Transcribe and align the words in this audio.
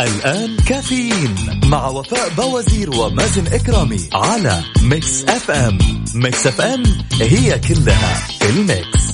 الآن 0.00 0.56
كافيين 0.56 1.60
مع 1.64 1.88
وفاء 1.88 2.28
بوازير 2.28 2.90
ومازن 2.90 3.46
إكرامي 3.46 4.08
على 4.12 4.62
Mix 4.82 5.24
FM. 5.24 5.78
Mix 6.14 6.46
FM 6.46 6.82
هي 7.20 7.58
كلها 7.58 8.26
في 8.40 8.50
ال 8.50 8.61
mix. 8.61 9.04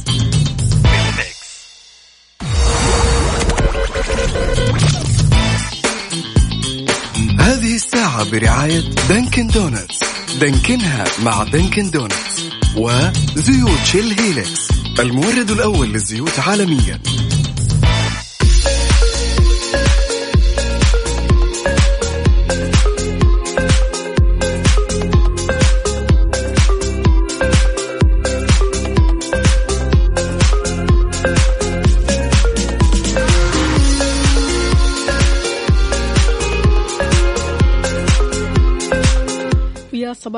هذه 7.41 7.75
الساعة 7.75 8.31
برعاية 8.31 8.81
Dunkin' 9.09 9.47
Donuts. 9.47 10.01
Dunkin 10.41 10.96
ها 10.96 11.05
مع 11.23 11.43
Dunkin' 11.43 11.91
Donuts. 11.91 12.45
وزيوت 12.77 13.85
Shell 13.85 14.21
Helix 14.21 14.69
المورد 15.01 15.51
الأول 15.51 15.89
للزيوت 15.89 16.39
عالميا. 16.39 17.01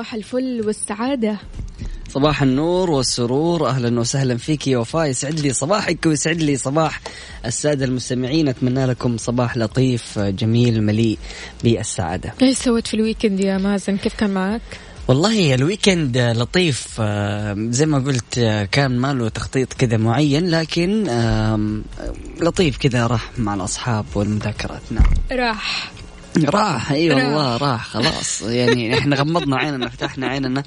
صباح 0.02 0.14
الفل 0.14 0.62
والسعادة. 0.66 1.38
صباح 2.08 2.42
النور 2.42 2.90
والسرور 2.90 3.68
أهلا 3.68 4.00
وسهلا 4.00 4.36
فيك 4.36 4.66
يا 4.66 4.78
وفاء. 4.78 5.06
يسعد 5.06 5.40
لي 5.40 5.52
صباحك 5.52 6.06
ويسعد 6.06 6.42
لي 6.42 6.56
صباح 6.56 7.00
السادة 7.46 7.84
المستمعين. 7.84 8.48
أتمنى 8.48 8.86
لكم 8.86 9.16
صباح 9.16 9.56
لطيف 9.56 10.18
جميل 10.18 10.82
مليء 10.82 11.18
بالسعادة. 11.64 12.34
إيش 12.42 12.58
سويت 12.58 12.86
في 12.86 12.94
ال 12.94 13.00
weekend 13.00 13.40
يا 13.40 13.58
مازن؟ 13.58 13.96
كيف 13.96 14.14
كان 14.14 14.30
معك؟ 14.30 14.60
والله 15.08 15.54
ال 15.54 15.62
weekend 15.62 16.18
لطيف. 16.18 17.00
زي 17.56 17.86
ما 17.86 17.98
قلت 17.98 18.38
آه، 18.38 18.64
كان 18.64 18.98
ما 18.98 19.14
له 19.14 19.28
تخطيط 19.28 19.72
كذا 19.72 19.96
معين 19.96 20.50
لكن 20.50 21.04
لطيف 22.40 22.78
كذا 22.78 23.06
راح 23.06 23.30
مع 23.38 23.54
الأصحاب 23.54 24.04
والمذاكرات. 24.14 24.82
نعم. 24.90 25.38
راح. 25.40 25.92
راح 26.38 26.92
إي. 26.92 27.10
والله 27.10 27.56
راح. 27.56 27.86
خلاص. 27.86 28.42
يعني 28.42 28.98
إحنا 28.98 29.16
غمضنا 29.16 29.56
عيننا 29.56 29.88
فتحنا 29.88 30.26
عيننا 30.26 30.62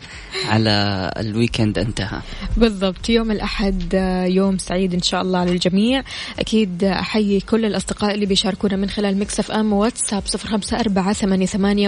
على 0.49 1.11
الويكند 1.17 1.77
انتهى. 1.77 2.22
بالضبط. 2.57 3.09
يوم 3.09 3.31
الأحد 3.31 3.95
آه، 3.95 4.25
يوم 4.25 4.57
سعيد 4.57 4.94
إن 4.94 5.01
شاء 5.01 5.22
الله 5.22 5.39
أكيد 6.39 6.84
آه، 6.84 7.00
أحيي 7.00 7.39
كل 7.39 7.66
الأصدقاء 7.66 8.13
اللي 8.13 8.25
بيشاركونا 8.25 8.75
من 8.75 8.89
خلال 8.89 9.17
واتساب 9.73 10.28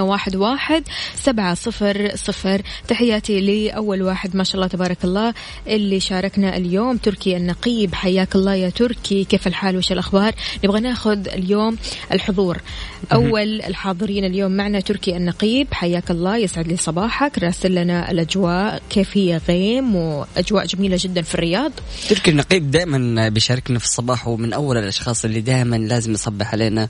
واحد, 0.01 0.35
واحد 0.35 0.83
سبعة 1.15 1.53
صفر 1.53 2.11
صفر. 2.15 2.61
تحياتي 2.87 3.39
لأول 3.39 4.01
واحد 4.01 4.35
ما 4.35 4.43
شاء 4.43 4.55
الله 4.55 4.67
تبارك 4.67 5.03
الله 5.03 5.33
اللي 5.67 5.99
شاركنا 5.99 6.57
اليوم. 6.57 6.97
تركي 6.97 7.37
النقيب 7.37 7.95
حياك 7.95 8.35
الله 8.35 8.55
يا 8.55 8.69
تركي. 8.69 9.23
كيف 9.23 9.47
الحال؟ 9.47 9.77
وش 9.77 9.91
الأخبار؟ 9.91 10.33
نبغى 10.63 10.79
ناخذ 10.79 11.27
اليوم 11.27 11.77
الحضور. 12.11 12.57
أول 13.13 13.61
الحاضرين 13.61 14.25
اليوم 14.25 14.51
معنا 14.51 14.79
تركي 14.79 15.17
النقيب. 15.17 15.67
حياك 15.71 16.11
الله 16.11 16.37
يسعد 16.37 16.67
لي 16.67 16.77
صباحك. 16.77 17.39
راسل 17.39 17.75
لنا 17.75 18.11
الأجواء 18.11 18.81
كيف 18.89 19.17
هي؟ 19.17 19.41
غيم 19.47 19.95
وأجواء 19.95 20.65
جميلة 20.65 20.97
جدا 20.99 21.21
في 21.21 21.35
الرياض. 21.35 21.71
تركي 22.09 22.31
النقيب 22.31 22.71
دائما 22.71 23.29
بيشاركنا 23.29 23.79
في 23.79 23.85
الصباح 23.85 24.27
ومن 24.27 24.53
أول 24.53 24.77
الأشخاص 24.77 25.25
اللي 25.25 25.41
دائما 25.41 25.75
لازم 25.75 26.11
يصبح 26.11 26.53
علينا 26.53 26.87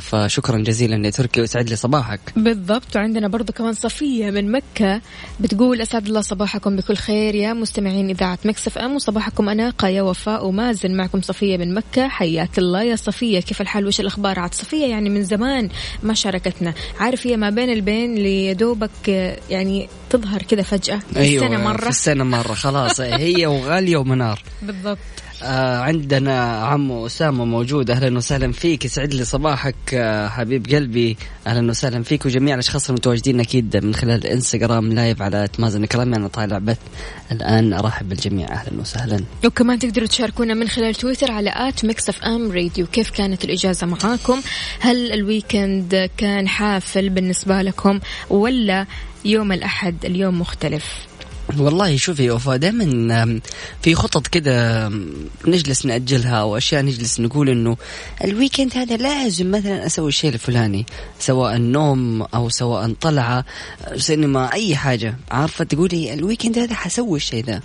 فشكرا 0.00 0.58
جزيلا 0.58 1.06
يا 1.06 1.10
تركي 1.10 1.40
ويسعد 1.40 1.68
لي 1.70 1.76
صباحك. 1.76 2.20
بالضبط. 2.36 2.96
وعندنا 2.96 3.28
برضو 3.28 3.52
كمان 3.52 3.72
صفية 3.72 4.30
من 4.30 4.52
مكة 4.52 5.00
بتقول 5.40 5.80
أسعد 5.80 6.06
الله 6.06 6.20
صباحكم 6.20 6.76
بكل 6.76 6.96
خير 6.96 7.34
يا 7.34 7.52
مستمعين 7.52 8.10
إذاعة 8.10 8.38
مكسف 8.44 8.78
أم 8.78 8.94
وصباحكم 8.94 9.48
أناقة 9.48 9.88
يا 9.88 10.02
وفاء 10.02 10.46
ومازن. 10.46 10.96
معكم 10.96 11.20
صفية 11.20 11.56
من 11.56 11.74
مكة. 11.74 12.08
حياك 12.08 12.58
الله 12.58 12.82
يا 12.82 12.96
صفية. 12.96 13.40
كيف 13.40 13.60
الحال؟ 13.60 13.86
وش 13.86 14.00
الأخبار؟ 14.00 14.38
عاد 14.38 14.54
صفية 14.54 14.86
يعني 14.86 15.10
من 15.10 15.24
زمان 15.24 15.68
ما 16.02 16.14
شاركتنا. 16.14 16.74
عارف 17.00 17.26
هي 17.26 17.36
ما 17.36 17.50
بين 17.50 17.70
البين 17.70 18.14
ليدوبك 18.14 18.90
آه، 19.08 19.36
يعني 19.50 19.88
تظهر 20.10 20.42
كذا 20.42 20.62
فجأة 20.62 21.00
في 21.14 21.20
السنة 21.36 21.56
في 21.56 21.62
مرة. 21.62 21.88
السنة 21.88 22.24
مرة. 22.24 22.54
خلاص 22.54 23.00
هي 23.24 23.46
وغالية 23.46 23.96
ومنار. 23.96 24.42
بالضبط. 24.62 24.98
آه 25.42 25.78
عندنا 25.78 26.52
عمو 26.66 27.06
أسامة 27.06 27.44
موجود. 27.44 27.90
أهلا 27.90 28.16
وسهلا 28.16 28.52
فيك. 28.52 28.84
يسعد 28.84 29.14
لي 29.14 29.24
صباحك 29.24 29.74
آه 29.94 30.28
حبيب 30.28 30.66
قلبي. 30.66 31.16
أهلا 31.46 31.70
وسهلا 31.70 32.02
فيك 32.02 32.26
وجميع 32.26 32.54
الأشخاص 32.54 32.88
المتواجدين 32.88 33.40
أكيد 33.40 33.76
من 33.76 33.94
خلال 33.94 34.26
الانستغرام 34.26 34.92
live 34.92 35.22
على 35.22 35.48
مازن 35.58 35.84
كرامي 35.84 36.16
أنا 36.16 36.28
طالع 36.28 36.58
بث 36.58 36.78
الآن 37.32 37.72
أرحب 37.72 38.08
بالجميع. 38.08 38.52
أهلا 38.52 38.80
وسهلا. 38.80 39.24
وكمان 39.44 39.78
تقدروا 39.78 40.06
تشاركونا 40.06 40.54
من 40.54 40.68
خلال 40.68 40.94
تويتر 40.94 41.32
على 41.32 41.52
at 41.56 41.84
Mix 41.84 42.08
FM 42.08 42.52
Radio. 42.52 42.86
كيف 42.86 43.10
كانت 43.10 43.44
الإجازة 43.44 43.86
معاكم؟ 43.86 44.40
هل 44.80 45.12
ال 45.12 45.24
weekend 45.24 46.10
كان 46.16 46.48
حافل 46.48 47.08
بالنسبة 47.10 47.62
لكم 47.62 48.00
ولا 48.30 48.86
يوم 49.24 49.52
الأحد 49.52 50.04
اليوم 50.04 50.40
مختلف؟ 50.40 50.84
والله 51.58 51.96
شوفي 51.96 52.30
وفاء 52.30 52.56
دائما 52.56 53.40
في 53.82 53.94
خطط 53.94 54.26
كذا 54.26 54.88
نجلس 55.46 55.86
نأجلها 55.86 56.36
أو 56.36 56.56
أشياء 56.56 56.82
نجلس 56.82 57.20
نقول 57.20 57.48
إنه 57.50 57.76
ال 58.24 58.30
weekend 58.30 58.76
هذا 58.76 58.96
لازم 58.96 59.50
مثلا 59.50 59.86
أسوي 59.86 60.08
الشيء 60.08 60.32
الفلاني 60.32 60.86
سواء 61.18 61.56
نوم 61.56 62.22
أو 62.22 62.48
سواء 62.48 62.92
طلعة 63.00 63.44
سينما 63.96 64.52
أي 64.52 64.76
حاجة. 64.76 65.16
عارفة 65.30 65.64
تقولي 65.64 66.14
ال 66.14 66.19
weekend 66.19 66.58
هذا 66.58 66.74
حسوي 66.74 67.16
الشيء 67.16 67.44
ذا 67.44 67.60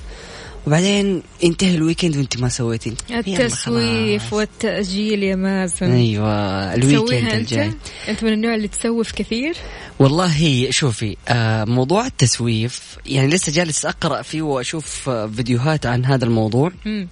وبعدين 0.68 1.22
ينتهي 1.44 1.76
الويكند 1.76 2.18
وانت 2.18 2.40
ما 2.40 2.50
سويتي 2.50 2.94
التسويف 3.12 4.22
خلاص. 4.22 4.34
والتأجيل 4.34 5.24
يا 5.24 5.36
مازن 5.36 5.92
أيوه 5.92 6.74
ال 6.74 6.80
weekend؟ 6.80 7.34
الجاي 7.34 7.72
أنت 8.10 8.24
من 8.24 8.34
النوع 8.34 8.56
اللي 8.56 8.68
تسوف 8.68 9.12
كثير 9.12 9.56
والله 10.00 10.68
شوفي 10.72 11.18
آه، 11.28 11.66
موضوع 11.66 12.06
التسويف 12.06 12.98
يعني 13.06 13.28
لسه 13.28 13.52
جالس 13.52 13.86
أقرأ 13.86 14.22
فيه 14.22 14.42
وأشوف 14.42 15.10
آه، 15.10 15.28
فيديوهات 15.28 15.86
عن 15.86 16.06
هذا 16.06 16.26
الموضوع 16.26 16.72
مم. 16.86 17.08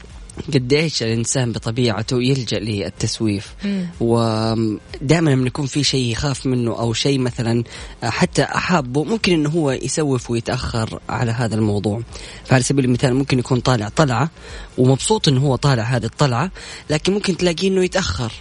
قديش 0.54 1.04
الإنسان 1.04 1.52
بطبيعته 1.52 2.24
يلجأ 2.24 2.60
للتسويف. 2.60 3.56
ودائما 4.00 5.30
لما 5.30 5.48
يكون 5.48 5.66
في 5.66 5.84
شيء 5.84 6.12
يخاف 6.12 6.46
منه 6.46 6.72
أو 6.72 6.94
شيء 6.94 7.20
مثلا 7.20 7.64
حتى 8.04 8.44
حابه 8.44 9.04
ممكن 9.04 9.34
إنه 9.34 9.50
هو 9.50 9.72
يسوف 9.72 10.32
ويتأخر 10.32 11.00
على 11.10 11.32
هذا 11.32 11.56
الموضوع. 11.56 12.02
فعلى 12.46 12.64
سبيل 12.64 12.86
المثال 12.86 13.16
ممكن 13.16 13.40
يكون 13.40 13.60
طالع 13.60 13.90
طلعة 13.90 14.30
ومبسوط 14.78 15.28
إنه 15.28 15.42
هو 15.42 15.56
طالع 15.56 15.84
هذه 15.84 16.06
الطلعة 16.06 16.52
لكن 16.90 17.14
ممكن 17.14 17.38
تلاقيه 17.38 17.68
إنه 17.68 17.84
يتأخر. 17.84 18.32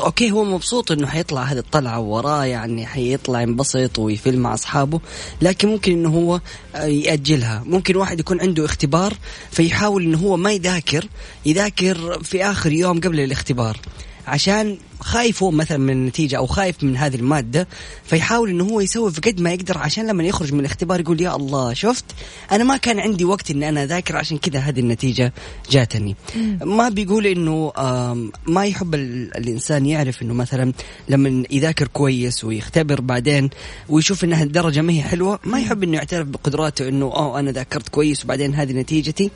okay 0.00 0.30
هو 0.30 0.44
مبسوط 0.44 0.92
إنه 0.92 1.06
حيطلع 1.06 1.42
هذه 1.42 1.58
الطلعة 1.58 2.00
وراه 2.00 2.44
يعني 2.44 2.86
حيطلع 2.86 3.40
ينبسط 3.42 3.98
ويفل 3.98 4.36
مع 4.36 4.54
أصحابه 4.54 5.00
لكن 5.42 5.68
ممكن 5.68 5.92
إنه 5.92 6.08
هو 6.08 6.40
آه، 6.74 6.84
يأجلها. 6.84 7.62
ممكن 7.66 7.96
واحد 7.96 8.20
يكون 8.20 8.40
عنده 8.40 8.64
اختبار 8.64 9.14
فيحاول 9.50 10.02
إنه 10.02 10.18
هو 10.18 10.36
ما 10.36 10.52
يذاكر 10.52 11.06
يذاكر 11.46 12.22
في 12.22 12.44
آخر 12.44 12.72
يوم 12.72 13.00
قبل 13.00 13.20
الاختبار 13.20 13.76
عشان 14.26 14.78
خايف 15.02 15.42
هو 15.42 15.50
مثلا 15.50 15.78
من 15.78 15.90
النتيجة 15.92 16.36
أو 16.36 16.46
خايف 16.46 16.84
من 16.84 16.96
هذه 16.96 17.16
المادة 17.16 17.68
فيحاول 18.04 18.50
إنه 18.50 18.64
هو 18.64 18.80
يسوي 18.80 19.12
في 19.12 19.20
قد 19.20 19.40
ما 19.40 19.52
يقدر 19.52 19.78
عشان 19.78 20.06
لما 20.06 20.24
يخرج 20.24 20.52
من 20.52 20.60
الاختبار 20.60 21.00
يقول 21.00 21.20
يا 21.20 21.36
الله 21.36 21.74
شفت؟ 21.74 22.04
أنا 22.52 22.64
ما 22.64 22.76
كان 22.76 23.00
عندي 23.00 23.24
وقت 23.24 23.50
إن 23.50 23.62
أنا 23.62 23.82
أذاكر 23.84 24.16
عشان 24.16 24.38
كذا 24.38 24.58
هذه 24.58 24.80
النتيجة 24.80 25.32
جاتني. 25.70 26.16
ما 26.64 26.88
بيقول 26.88 27.26
إنه 27.26 27.72
آم، 27.78 28.32
ما 28.46 28.66
يحب 28.66 28.94
ال- 28.94 29.36
الإنسان 29.36 29.86
يعرف 29.86 30.22
إنه 30.22 30.34
مثلا 30.34 30.72
لما 31.08 31.44
يذاكر 31.50 31.86
كويس 31.88 32.44
ويختبر 32.44 33.00
بعدين 33.00 33.50
ويشوف 33.88 34.24
إنها 34.24 34.42
الدرجة 34.42 34.80
ما 34.82 34.92
هي 34.92 35.02
حلوة 35.02 35.38
ما 35.44 35.60
يحب 35.60 35.82
إنه 35.82 35.96
يعترف 35.96 36.26
بقدراته 36.28 36.88
إنه 36.88 37.04
أوه 37.06 37.40
أنا 37.40 37.50
ذاكرت 37.52 37.88
كويس 37.88 38.24
وبعدين 38.24 38.54
هذه 38.54 38.72
نتيجتي. 38.72 39.30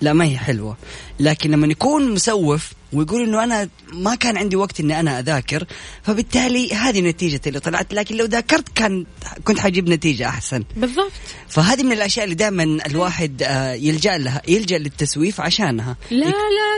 لا 0.00 0.12
ما 0.12 0.24
هي 0.24 0.36
حلوة. 0.38 0.76
لكن 1.20 1.50
لما 1.50 1.66
يكون 1.66 2.10
مسوف 2.14 2.72
ويقول 2.92 3.22
إنه 3.22 3.44
أنا 3.44 3.68
ما 3.92 4.14
كان 4.14 4.36
عندي 4.36 4.56
وقت 4.56 4.80
إني 4.80 5.00
أنا 5.00 5.18
أذاكر 5.20 5.64
فبالتالي 6.02 6.74
هذه 6.74 7.00
نتيجة 7.00 7.40
اللي 7.46 7.60
طلعت. 7.60 7.94
لكن 7.94 8.16
لو 8.16 8.24
ذاكرت 8.24 8.68
كان 8.68 9.06
كنت 9.44 9.58
حجيب 9.60 9.88
نتيجة 9.88 10.28
أحسن. 10.28 10.64
بالضبط. 10.76 11.12
فهذه 11.48 11.82
من 11.82 11.92
الأشياء 11.92 12.24
اللي 12.24 12.34
دائما 12.34 12.62
الواحد 12.86 13.42
آه، 13.42 13.72
يلجأ 13.72 14.18
لها 14.18 14.42
يلجأ 14.48 14.78
للتسويف 14.78 15.40
عشانها. 15.40 15.96
لا 16.10 16.26
لا 16.26 16.32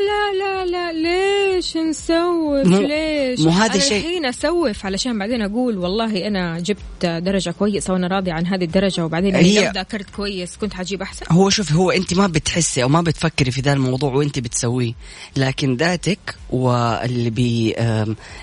لا 0.09 0.39
لا 0.39 0.65
لا 0.65 0.93
ليش 0.93 1.77
نسوف؟ 1.77 2.67
مو- 2.67 2.79
ليش؟ 2.81 3.41
مو 3.41 3.51
هذا 3.51 3.75
الشيء- 3.75 3.99
الحين 3.99 4.27
أسوف 4.27 4.87
علشان 4.87 5.19
بعدين 5.19 5.43
أقول 5.43 5.79
والله 5.79 6.27
أنا 6.27 6.59
جبت 6.61 7.07
درجة 7.07 7.51
كويسة 7.51 7.93
وأنا 7.93 8.07
راضي 8.09 8.31
عن 8.31 8.47
هذه 8.47 8.65
الدرجة 8.65 9.05
وبعدين 9.05 9.35
هي- 9.37 9.65
لو 9.67 9.73
ذاكرت 9.73 10.11
كويس 10.11 10.57
كنت 10.57 10.75
حجيب 10.75 11.03
أحسن. 11.03 11.27
هو 11.31 11.51
شوف 11.51 11.73
هو 11.73 11.91
أنت 11.91 12.15
ما 12.15 12.27
بتحسي 12.27 12.83
أو 12.83 12.89
ما 12.89 13.01
بتفكري 13.01 13.51
في 13.51 13.61
ذا 13.61 13.73
الموضوع 13.73 14.13
وأنت 14.15 14.39
بتسويه 14.39 14.93
لكن 15.37 15.77
ذاتك 16.07 16.35
واللي 16.51 17.31
بي 17.31 17.71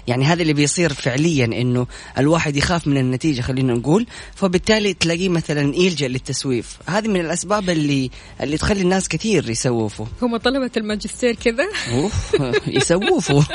يعني 0.07 0.25
هذا 0.25 0.41
اللي 0.41 0.53
بيصير 0.53 0.93
فعليا 0.93 1.45
إنه 1.45 1.87
الواحد 2.17 2.55
يخاف 2.55 2.87
من 2.87 2.97
النتيجة 2.97 3.41
خلينا 3.41 3.73
نقول 3.73 4.05
فبالتالي 4.35 4.93
تلاقيه 4.93 5.29
مثلا 5.29 5.75
يلجأ 5.75 6.07
للتسويف. 6.07 6.77
هذه 6.87 7.07
من 7.07 7.21
الأسباب 7.21 7.69
اللي 7.69 8.11
اللي 8.41 8.57
تخلي 8.57 8.81
الناس 8.81 9.07
كثير 9.07 9.49
يسوفوا. 9.49 10.05
هم 10.21 10.37
طلبة 10.37 10.71
الماجستير 10.77 11.35
كذا؟ 11.35 11.67
أوف 11.93 12.35
يسوفوا. 12.67 13.41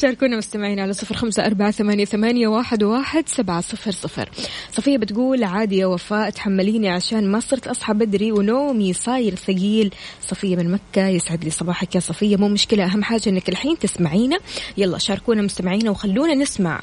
شاركونا 0.00 0.36
مستمعين 0.36 0.80
على 0.80 0.92
صفر 0.92 1.14
خمسة 1.14 1.46
أربعة 1.46 1.70
ثمانية, 1.70 2.04
ثمانية 2.04 2.48
واحد, 2.48 2.82
واحد 2.82 3.28
سبعة 3.28 3.60
صفر 3.60 3.90
صفر. 3.90 4.28
صفية 4.72 4.98
بتقول 4.98 5.44
عادي 5.44 5.76
يا 5.76 5.86
وفاء 5.86 6.30
تحمليني 6.30 6.88
عشان 6.88 7.28
ما 7.28 7.40
صرت 7.40 7.66
أصحى 7.66 7.94
بدري 7.94 8.32
ونومي 8.32 8.92
صاير 8.92 9.34
ثقيل. 9.34 9.94
صفية 10.28 10.56
من 10.56 10.72
مكة 10.72 11.08
يسعد 11.08 11.44
لي 11.44 11.50
صباحك 11.52 11.94
يا 11.94 12.00
صفية 12.00 12.36
مو 12.36 12.48
مشكلة. 12.48 12.84
أهم 12.84 13.02
حاجة 13.02 13.28
أنك 13.28 13.48
الحين 13.48 13.78
تسمعينا. 13.78 14.38
يلا 14.76 14.98
شاركونا 14.98 15.42
مستمعينا 15.42 15.90
وخلونا 15.90 16.34
نسمع. 16.34 16.80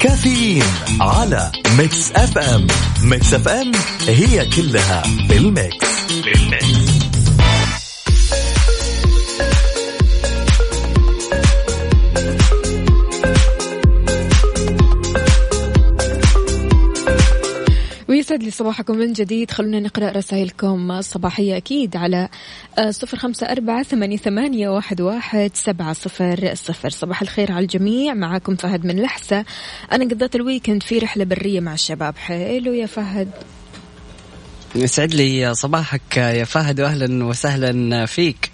كافيين 0.00 0.64
على 1.00 1.52
Mix 1.78 2.12
FM 2.12 2.66
Mix 3.02 3.34
FM 3.34 3.72
هي 4.08 4.46
كلها 4.46 5.02
بال 5.28 5.47
mix. 5.47 5.86
بال 6.24 6.48
mix. 6.48 6.95
ويسعد 18.36 18.44
لي 18.44 18.50
صباحكم 18.50 18.98
من 18.98 19.12
جديد. 19.12 19.50
خلونا 19.50 19.80
نقرأ 19.80 20.10
رسائلكم 20.10 20.90
الصباحية 20.90 21.56
أكيد 21.56 21.96
على 21.96 22.28
آه، 22.78 22.90
صفر 22.90 23.16
خمسة 23.16 23.46
أربعة 23.46 23.82
ثمانية, 24.16 24.68
واحد 24.68 25.50
سبعة 25.54 25.92
صفر 25.92 26.54
صفر. 26.54 26.90
صباح 26.90 27.22
الخير 27.22 27.52
على 27.52 27.62
الجميع. 27.62 28.14
معاكم 28.14 28.56
فهد 28.56 28.86
من 28.86 29.02
لحسة. 29.02 29.44
أنا 29.92 30.04
قضيت 30.04 30.36
الويكند 30.36 30.82
في 30.82 30.98
رحلة 30.98 31.24
برية 31.24 31.60
مع 31.60 31.74
الشباب. 31.74 32.16
حلو 32.16 32.72
يا 32.72 32.86
فهد. 32.86 33.30
يسعد 34.74 35.14
لي 35.14 35.54
صباحك 35.54 36.16
يا 36.16 36.44
فهد 36.44 36.80
واهلا 36.80 37.24
وسهلا 37.24 38.06
فيك. 38.06 38.50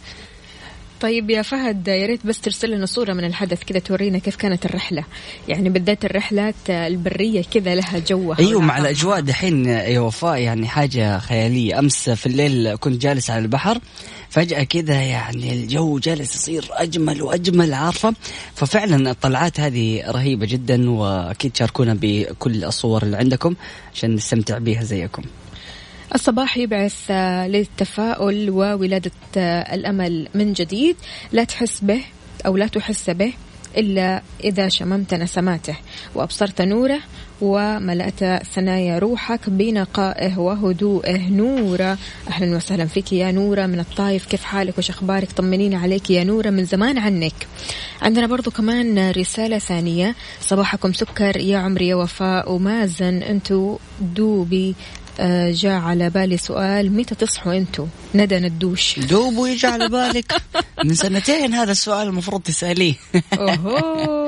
طيب 1.02 1.30
يا 1.30 1.42
فهد 1.42 1.88
يا 1.88 2.06
ريت 2.06 2.26
بس 2.26 2.40
ترسل 2.40 2.70
لنا 2.70 2.86
صورة 2.86 3.12
من 3.12 3.24
الحدث 3.24 3.64
كذا 3.64 3.78
تورينا 3.78 4.18
كيف 4.18 4.36
كانت 4.36 4.66
الرحلة. 4.66 5.04
يعني 5.48 5.68
بالذات 5.68 6.04
الرحلات 6.04 6.54
البرية 6.70 7.42
كذا 7.42 7.74
لها 7.74 7.98
جوها. 7.98 8.38
أيوه 8.38 8.60
مع 8.60 8.78
ولها 8.78 8.90
الأجواء 8.90 9.20
دحين 9.20 9.66
يا 9.66 10.00
وفاء 10.00 10.38
يعني 10.38 10.68
حاجة 10.68 11.18
خيالية. 11.18 11.78
أمس 11.78 12.10
في 12.10 12.26
الليل 12.26 12.76
كنت 12.76 13.02
جالس 13.02 13.30
على 13.30 13.42
البحر 13.42 13.78
فجأة 14.30 14.62
كذا 14.62 15.02
يعني 15.02 15.52
الجو 15.52 15.98
جالس 15.98 16.34
يصير 16.34 16.68
أجمل 16.70 17.22
وأجمل 17.22 17.74
عارفة؟ 17.74 18.14
ففعلا 18.54 19.10
الطلعات 19.10 19.60
هذه 19.60 20.10
رهيبة 20.10 20.46
جدا 20.46 20.90
وأكيد 20.90 21.56
شاركونا 21.56 21.98
بكل 22.00 22.64
الصور 22.64 23.02
اللي 23.02 23.16
عندكم 23.16 23.54
عشان 23.94 24.14
نستمتع 24.14 24.58
بها 24.58 24.82
زيكم. 24.82 25.22
الصباح 26.14 26.56
يبعث 26.56 27.10
آه، 27.10 27.46
للتفاؤل 27.46 28.50
وولادة 28.50 29.10
آه، 29.36 29.74
الأمل 29.74 30.28
من 30.34 30.52
جديد. 30.52 30.96
لا 31.32 31.44
تحس 31.44 31.80
به 31.84 32.00
أو 32.46 32.56
لا 32.56 32.66
تحس 32.66 33.10
به 33.10 33.32
إلا 33.76 34.22
إذا 34.44 34.68
شممت 34.68 35.14
نسماته. 35.14 35.76
وأبصرت 36.14 36.62
نوره 36.62 37.00
وملأت 37.40 38.44
ثنايا 38.54 38.98
روحك 38.98 39.50
بنقائه 39.50 40.38
وهدوءه 40.38 41.28
نورة 41.28 41.98
أهلا 42.28 42.56
وسهلا 42.56 42.86
فيك 42.86 43.12
يا 43.12 43.32
نورة. 43.32 43.66
من 43.66 43.80
الطايف 43.80 44.26
كيف 44.26 44.44
حالك؟ 44.44 44.78
وش 44.78 44.90
أخبارك؟ 44.90 45.32
طمنينا 45.32 45.78
عليك 45.78 46.10
يا 46.10 46.24
نورة 46.24 46.50
من 46.50 46.64
زمان 46.64 46.98
عنك. 46.98 47.34
عندنا 48.02 48.26
برضو 48.26 48.50
كمان 48.50 49.10
رسالة 49.10 49.58
ثانية. 49.58 50.14
صباحكم 50.40 50.92
سكر 50.92 51.36
يا 51.36 51.58
عمري 51.58 51.88
يا 51.88 51.94
وفاء. 51.94 52.52
ومازن 52.52 53.22
أنتو 53.22 53.78
دوبي. 54.00 54.74
جاء 55.50 55.72
على 55.80 56.10
بالي 56.10 56.36
سؤال 56.36 56.92
متى 56.96 57.14
تصحوا 57.14 57.54
أنتوا 57.56 57.86
ندى 58.14 58.38
ندوش. 58.38 58.98
دوب 58.98 59.36
ويجي 59.36 59.66
على 59.66 59.88
بالك. 59.94 60.32
من 60.84 60.94
سنتين 60.94 61.54
هذا 61.54 61.72
السؤال 61.72 62.06
المفروض 62.08 62.40
تسأليه. 62.42 62.94
أوهو 63.38 63.76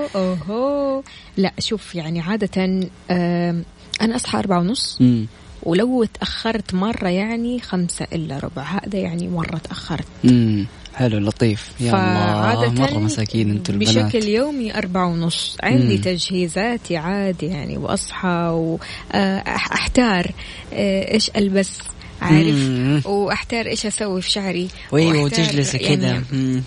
أوهو. 0.16 1.02
لا 1.36 1.52
شوف 1.58 1.94
يعني 1.94 2.20
عادة 2.20 2.64
آم، 3.10 3.64
أنا 4.00 4.16
أصحى 4.16 4.38
أربعة 4.38 4.58
ونص. 4.58 4.98
مم. 5.00 5.26
ولو 5.62 6.04
تأخرت 6.04 6.74
مرة 6.74 7.08
يعني 7.08 7.60
خمسة 7.60 8.06
إلا 8.12 8.38
ربع. 8.38 8.62
هذا 8.62 8.98
يعني 8.98 9.28
مرة 9.28 9.58
تأخرت. 9.58 10.04
مم. 10.24 10.66
حلو 10.94 11.18
لطيف. 11.18 11.72
يا 11.80 11.90
الله 11.90 12.72
مرة 12.72 12.98
مساكين 12.98 13.50
أنتوا 13.50 13.74
البنات. 13.74 14.06
بشكل 14.06 14.28
يومي 14.28 14.78
أربعة 14.78 15.06
ونص. 15.06 15.56
عندي 15.62 15.96
مم. 15.96 16.02
تجهيزاتي 16.02 16.96
عادي 16.96 17.46
يعني 17.46 17.76
وأصحى 17.76 18.76
وأحتار 19.14 20.30
إيش 20.72 21.30
ألبس؟ 21.36 21.78
عارف؟ 22.24 22.54
مم. 22.54 23.02
وأحتار 23.04 23.66
إيش 23.66 23.86
أسوي 23.86 24.22
في 24.22 24.30
شعري؟ 24.30 24.68
وأحتار 24.92 25.16
وتجلسي 25.16 25.78
كذا 25.78 26.22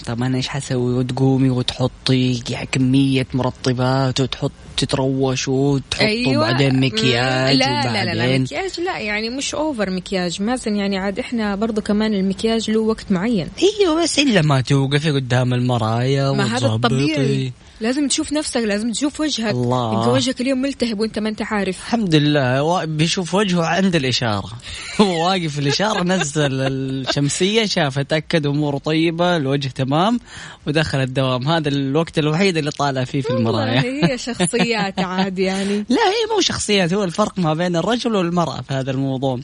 طب 0.05 0.23
أنا 0.23 0.37
إيش 0.37 0.47
حسوي؟ 0.47 0.93
وتقومي 0.93 1.49
وتحطي 1.49 2.39
كمية 2.71 3.27
مرطبات 3.33 4.21
وتحط 4.21 4.51
تتروش 4.77 5.47
وتحط 5.47 6.01
أيوة. 6.01 6.37
وبعدين 6.37 6.79
مكياج 6.79 7.55
لا 7.55 7.83
لا 7.83 7.93
لا, 7.93 8.05
لا 8.05 8.13
وبعدين؟ 8.13 8.41
مكياج 8.41 8.79
لا 8.79 8.99
يعني 8.99 9.29
مش 9.29 9.55
اوفر 9.55 9.89
مكياج. 9.89 10.41
مازن 10.41 10.75
يعني 10.75 10.97
عاد 10.97 11.19
إحنا 11.19 11.55
برضو 11.55 11.81
كمان 11.81 12.13
المكياج 12.13 12.71
له 12.71 12.79
وقت 12.79 13.11
معين. 13.11 13.47
أيوه 13.81 14.03
بس 14.03 14.19
إلا 14.19 14.41
ما 14.41 14.61
توقفي 14.61 15.11
قدام 15.11 15.53
المرايا 15.53 16.31
ما 16.31 16.57
هذا. 16.57 16.67
الطبيعي. 16.67 17.53
لازم 17.81 18.07
تشوف 18.07 18.33
نفسك 18.33 18.57
لازم 18.61 18.91
تشوف 18.91 19.19
وجهك. 19.19 19.51
الله. 19.53 19.99
انت 19.99 20.07
وجهك 20.07 20.41
اليوم 20.41 20.61
ملتهب 20.61 20.99
وانت 20.99 21.19
ما 21.19 21.29
انت 21.29 21.41
عارف. 21.41 21.77
الحمد 21.77 22.15
لله. 22.15 22.63
وا- 22.63 22.85
بيشوف 22.85 23.33
وجهه 23.35 23.63
عند 23.65 23.95
الإشارة. 23.95 24.51
هو 25.01 25.25
واقف 25.27 25.53
في 25.53 25.59
الإشارة 25.59 26.03
نزل 26.03 26.47
الشمسية 26.51 27.65
شاف 27.65 27.99
اتأكد 27.99 28.45
أموره 28.45 28.77
طيبة 28.77 29.37
الوجه 29.37 29.67
تمام 29.67 30.19
ودخل 30.67 30.97
الدوام. 31.01 31.47
هذا 31.47 31.69
الوقت 31.69 32.19
الوحيد 32.19 32.57
اللي 32.57 32.71
طالع 32.71 33.03
فيه 33.03 33.21
في 33.21 33.29
المرايا. 33.29 33.81
هي 33.81 34.17
شخصيات 34.27 34.99
عادي 34.99 35.43
يعني. 35.43 35.77
لا 35.89 36.01
هي 36.07 36.35
مو 36.35 36.41
شخصيات 36.41 36.93
هو 36.93 37.03
الفرق 37.03 37.39
ما 37.39 37.53
بين 37.53 37.75
الرجل 37.75 38.15
والمرأة 38.15 38.61
في 38.61 38.73
هذا 38.73 38.91
الموضوع. 38.91 39.39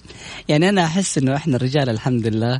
يعني 0.50 0.70
أنا 0.70 0.84
أحس 0.86 1.18
إنه 1.18 1.36
إحنا 1.36 1.56
الرجال 1.56 1.90
الحمد 1.90 2.28
لله 2.28 2.60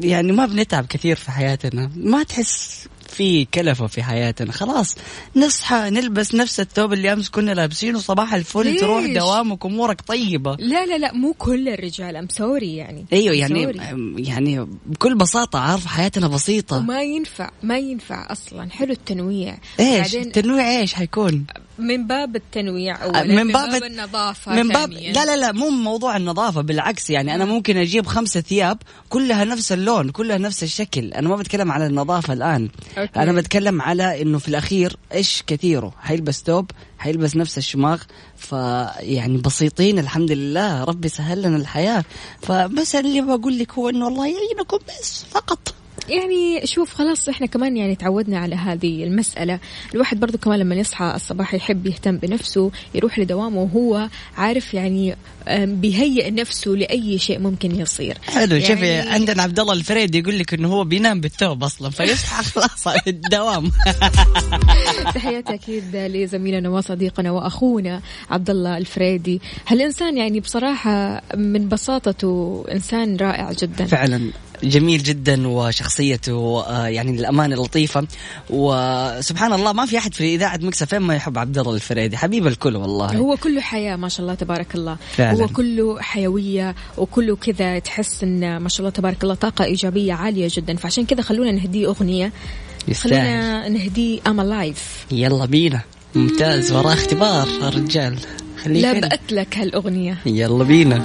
يعني 0.00 0.32
ما 0.32 0.46
بنتعب 0.46 0.86
كثير 0.86 1.16
في 1.16 1.30
حياتنا. 1.30 1.90
ما 1.96 2.22
تحس 2.22 2.86
في 3.10 3.44
كلفة 3.44 3.86
في 3.86 4.02
حياتنا. 4.02 4.52
خلاص 4.52 4.94
نصحى 5.36 5.90
نلبس 5.90 6.34
نفس 6.34 6.60
الثوب 6.60 6.92
اللي 6.92 7.12
أمس 7.12 7.28
كنا 7.28 7.52
لابسينه. 7.52 7.98
صباح 7.98 8.34
الفل 8.34 8.64
ليش؟ 8.64 8.80
تروح 8.80 9.04
دوامك 9.06 9.66
أمورك 9.66 10.00
طيبة. 10.00 10.56
لا 10.58 10.86
لا 10.86 10.98
لا 10.98 11.12
مو 11.12 11.32
كل 11.32 11.68
الرجال 11.68 12.16
ام 12.16 12.28
sorry 12.28 12.76
يعني. 12.76 13.06
أيوه 13.12 13.34
يعني 13.34 13.64
sorry. 13.64 13.80
يعني 14.16 14.66
بكل 14.86 15.14
بساطة 15.14 15.58
عارف 15.58 15.86
حياتنا 15.86 16.28
بسيطة. 16.28 16.76
وما 16.76 17.02
ينفع 17.02 17.50
ما 17.62 17.78
ينفع 17.78 18.32
أصلا. 18.32 18.70
حلو 18.70 18.92
التنويع. 18.92 19.58
إيش؟ 19.80 20.14
التنويع 20.14 20.78
إيش 20.78 20.94
حيكون؟ 20.94 21.46
من 21.80 22.06
باب 22.06 22.36
التنويع 22.36 23.04
اولا 23.04 23.22
من 23.22 23.46
من, 23.46 23.52
باب 23.52 23.70
باب, 23.70 23.82
النظافة 23.82 24.52
من 24.52 24.68
باب. 24.68 24.92
لا 24.92 25.24
لا 25.24 25.36
لا 25.36 25.52
مو 25.52 25.70
موضوع 25.70 26.16
النظافة 26.16 26.60
بالعكس 26.60 27.10
يعني 27.10 27.34
أنا 27.34 27.44
ممكن 27.44 27.76
أجيب 27.76 28.06
خمسة 28.06 28.40
ثياب 28.40 28.78
كلها 29.08 29.44
نفس 29.44 29.72
اللون 29.72 30.10
كلها 30.10 30.38
نفس 30.38 30.62
الشكل. 30.62 31.12
أنا 31.12 31.28
ما 31.28 31.36
بتكلم 31.36 31.72
على 31.72 31.86
النظافة 31.86 32.32
الآن. 32.32 32.68
أوكي. 32.98 33.20
أنا 33.20 33.32
بتكلم 33.32 33.82
على 33.82 34.22
إنه 34.22 34.38
في 34.38 34.48
الأخير 34.48 34.96
إيش 35.14 35.42
كثيره؟ 35.46 35.94
حيلبس 36.00 36.42
ثوب 36.46 36.70
حيلبس 36.98 37.36
نفس 37.36 37.58
الشماغ 37.58 38.02
فيعني 38.36 39.36
بسيطين 39.38 39.98
الحمد 39.98 40.32
لله 40.32 40.84
ربي 40.84 41.08
سهل 41.08 41.42
لنا 41.42 41.56
الحياة. 41.56 42.04
فبس 42.42 42.94
اللي 42.94 43.20
بقول 43.20 43.58
لك 43.58 43.72
هو 43.72 43.88
إنه 43.88 44.08
الله 44.08 44.26
يعينكم 44.26 44.78
بس 44.88 45.24
فقط. 45.30 45.74
يعني 46.08 46.66
شوف 46.66 46.94
خلاص 46.94 47.28
إحنا 47.28 47.46
كمان 47.46 47.76
يعني 47.76 47.96
تعودنا 47.96 48.38
على 48.38 48.54
هذه 48.56 49.04
المسألة. 49.04 49.58
الواحد 49.94 50.20
برضو 50.20 50.38
كمان 50.38 50.58
لما 50.58 50.74
يصحى 50.74 51.12
الصباح 51.16 51.54
يحب 51.54 51.86
يهتم 51.86 52.16
بنفسه 52.16 52.70
يروح 52.94 53.18
لدوامه 53.18 53.60
وهو 53.62 54.08
عارف 54.36 54.74
يعني 54.74 55.16
بيهيئ 55.56 56.30
نفسه 56.30 56.70
لأي 56.70 57.18
شيء 57.18 57.38
ممكن 57.38 57.80
يصير. 57.80 58.18
حلو 58.22 58.56
يعني 58.56 58.66
شوفي 58.66 58.98
عندنا 58.98 59.42
عبد 59.42 59.60
الله 59.60 59.72
الفريد 59.72 60.14
يقول 60.14 60.38
لك 60.38 60.54
إنه 60.54 60.68
هو 60.68 60.84
بينام 60.84 61.20
بالثوب 61.20 61.64
أصلا 61.64 61.90
فيصحى 61.90 62.44
خلاص 62.50 62.86
الدوام. 63.06 63.70
تحياتي 65.14 65.54
أكيد 65.54 65.96
لزميلنا 65.96 66.68
وصديقنا 66.68 67.30
وأخونا 67.30 68.00
عبد 68.30 68.50
الله 68.50 68.76
الفريدي. 68.78 69.40
هالإنسان 69.66 70.16
يعني 70.16 70.40
بصراحة 70.40 71.22
من 71.36 71.68
بساطته 71.68 72.64
إنسان 72.72 73.16
رائع 73.16 73.52
جدا. 73.52 73.84
فعلا. 73.84 74.30
جميل 74.62 75.02
جدا 75.02 75.48
وشخصيته 75.48 76.64
آه، 76.66 76.86
يعني 76.86 77.16
للأمانة 77.16 77.56
لطيفة. 77.56 78.06
وسبحان 78.50 79.52
الله 79.52 79.72
ما 79.72 79.86
في 79.86 79.98
أحد 79.98 80.14
في 80.14 80.34
إذاعة 80.34 80.58
مكسة 80.62 80.86
فين 80.86 80.98
ما 80.98 81.14
يحب 81.14 81.38
عبد 81.38 81.58
الله 81.58 81.74
الفريدي. 81.74 82.16
حبيب 82.16 82.46
الكل 82.46 82.76
والله. 82.76 83.16
هو 83.16 83.36
كله 83.36 83.60
حياة 83.60 83.96
ما 83.96 84.08
شاء 84.08 84.20
الله 84.20 84.34
تبارك 84.34 84.74
الله. 84.74 84.96
فعلا. 85.12 85.42
هو 85.42 85.48
كله 85.48 86.00
حيوية 86.00 86.74
وكله 86.98 87.36
كذا 87.36 87.78
تحس 87.78 88.22
إن 88.22 88.56
ما 88.56 88.68
شاء 88.68 88.80
الله 88.80 88.90
تبارك 88.90 89.22
الله 89.22 89.34
طاقة 89.34 89.64
إيجابية 89.64 90.12
عالية 90.12 90.48
جدا. 90.50 90.76
فعشان 90.76 91.06
كذا 91.06 91.22
خلونا 91.22 91.52
نهديه 91.52 91.86
أغنية. 91.86 92.32
يستاهل. 92.88 93.12
خلينا 93.12 93.68
نهديه 93.68 94.20
ام 94.26 94.40
لايف 94.40 95.06
يلا 95.10 95.44
بينا. 95.44 95.80
ممتاز. 96.14 96.72
وراه 96.72 96.92
اختبار 96.92 97.48
الرجال. 97.62 98.18
خليك 98.64 98.82
لا 98.82 98.92
بأكلك 98.92 99.58
هالأغنية. 99.58 100.18
يلا 100.26 100.64
بينا. 100.64 101.04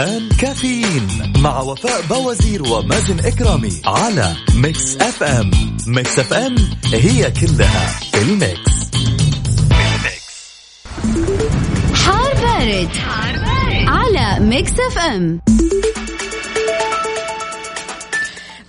الآن 0.00 0.28
كافيين 0.28 1.08
مع 1.38 1.60
وفاء 1.60 2.02
بوازير 2.10 2.62
ومازن 2.62 3.20
إكرامي 3.20 3.82
على 3.84 4.36
Mix 4.54 4.96
FM 4.96 5.50
Mix 5.86 6.18
FM 6.18 6.54
هي 6.92 7.30
كلها 7.30 7.86
في 8.12 8.22
ال 8.22 8.39
mix 8.39 8.90
حار 11.94 12.34
بارد, 12.34 12.88
حار 12.96 13.32
بارد. 13.36 13.88
على 13.88 14.44
Mix 14.44 14.72
FM 14.72 15.40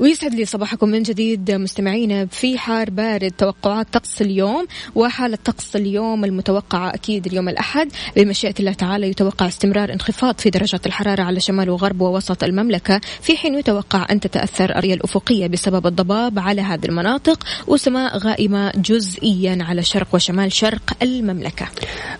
ويسعد 0.01 0.33
لي 0.33 0.45
صباحكم 0.45 0.89
من 0.89 1.03
جديد 1.03 1.51
مستمعينا 1.51 2.25
في 2.25 2.57
حار 2.57 2.89
بارد 2.89 3.31
توقعات 3.31 3.87
طقس 3.93 4.21
اليوم 4.21 4.67
وحالة 4.95 5.37
طقس 5.45 5.75
اليوم 5.75 6.25
المتوقعة 6.25 6.93
أكيد 6.93 7.25
اليوم 7.25 7.49
الأحد. 7.49 7.91
بمشيئة 8.15 8.53
الله 8.59 8.73
تعالى 8.73 9.09
يتوقع 9.09 9.47
استمرار 9.47 9.93
انخفاض 9.93 10.39
في 10.39 10.49
درجات 10.49 10.87
الحرارة 10.87 11.21
على 11.23 11.39
شمال 11.39 11.69
وغرب 11.69 12.01
ووسط 12.01 12.43
المملكة. 12.43 13.01
في 13.21 13.37
حين 13.37 13.55
يتوقع 13.55 14.05
أن 14.11 14.19
تتأثر 14.19 14.77
الرؤية 14.77 14.93
الأفقية 14.93 15.47
بسبب 15.47 15.87
الضباب 15.87 16.39
على 16.39 16.61
هذه 16.61 16.85
المناطق 16.85 17.43
وسماء 17.67 18.17
غائمة 18.17 18.71
جزئيا 18.75 19.57
على 19.61 19.83
شرق 19.83 20.07
وشمال 20.13 20.51
شرق 20.51 20.93
المملكة. 21.01 21.67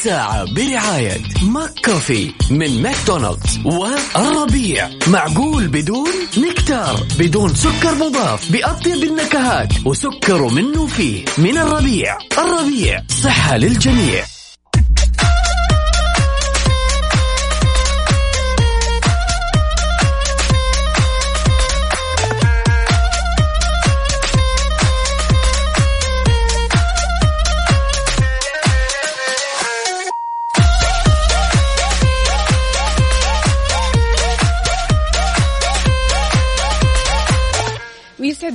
الساعة 0.00 0.54
برعاية 0.54 1.22
McCafé 1.42 2.32
من 2.50 2.82
ماكدونالدز 2.82 3.60
والربيع. 3.64 4.90
معقول 5.06 5.68
بدون 5.68 6.10
نكتار 6.38 7.06
بدون 7.18 7.54
سكر 7.54 7.94
مضاف 7.94 8.52
بأطيب 8.52 9.04
النكهات 9.04 9.72
وسكر 9.84 10.46
منه 10.48 10.86
فيه 10.86 11.24
من 11.38 11.58
الربيع. 11.58 12.18
الربيع 12.38 13.02
صحة 13.22 13.56
للجميع. 13.56 14.24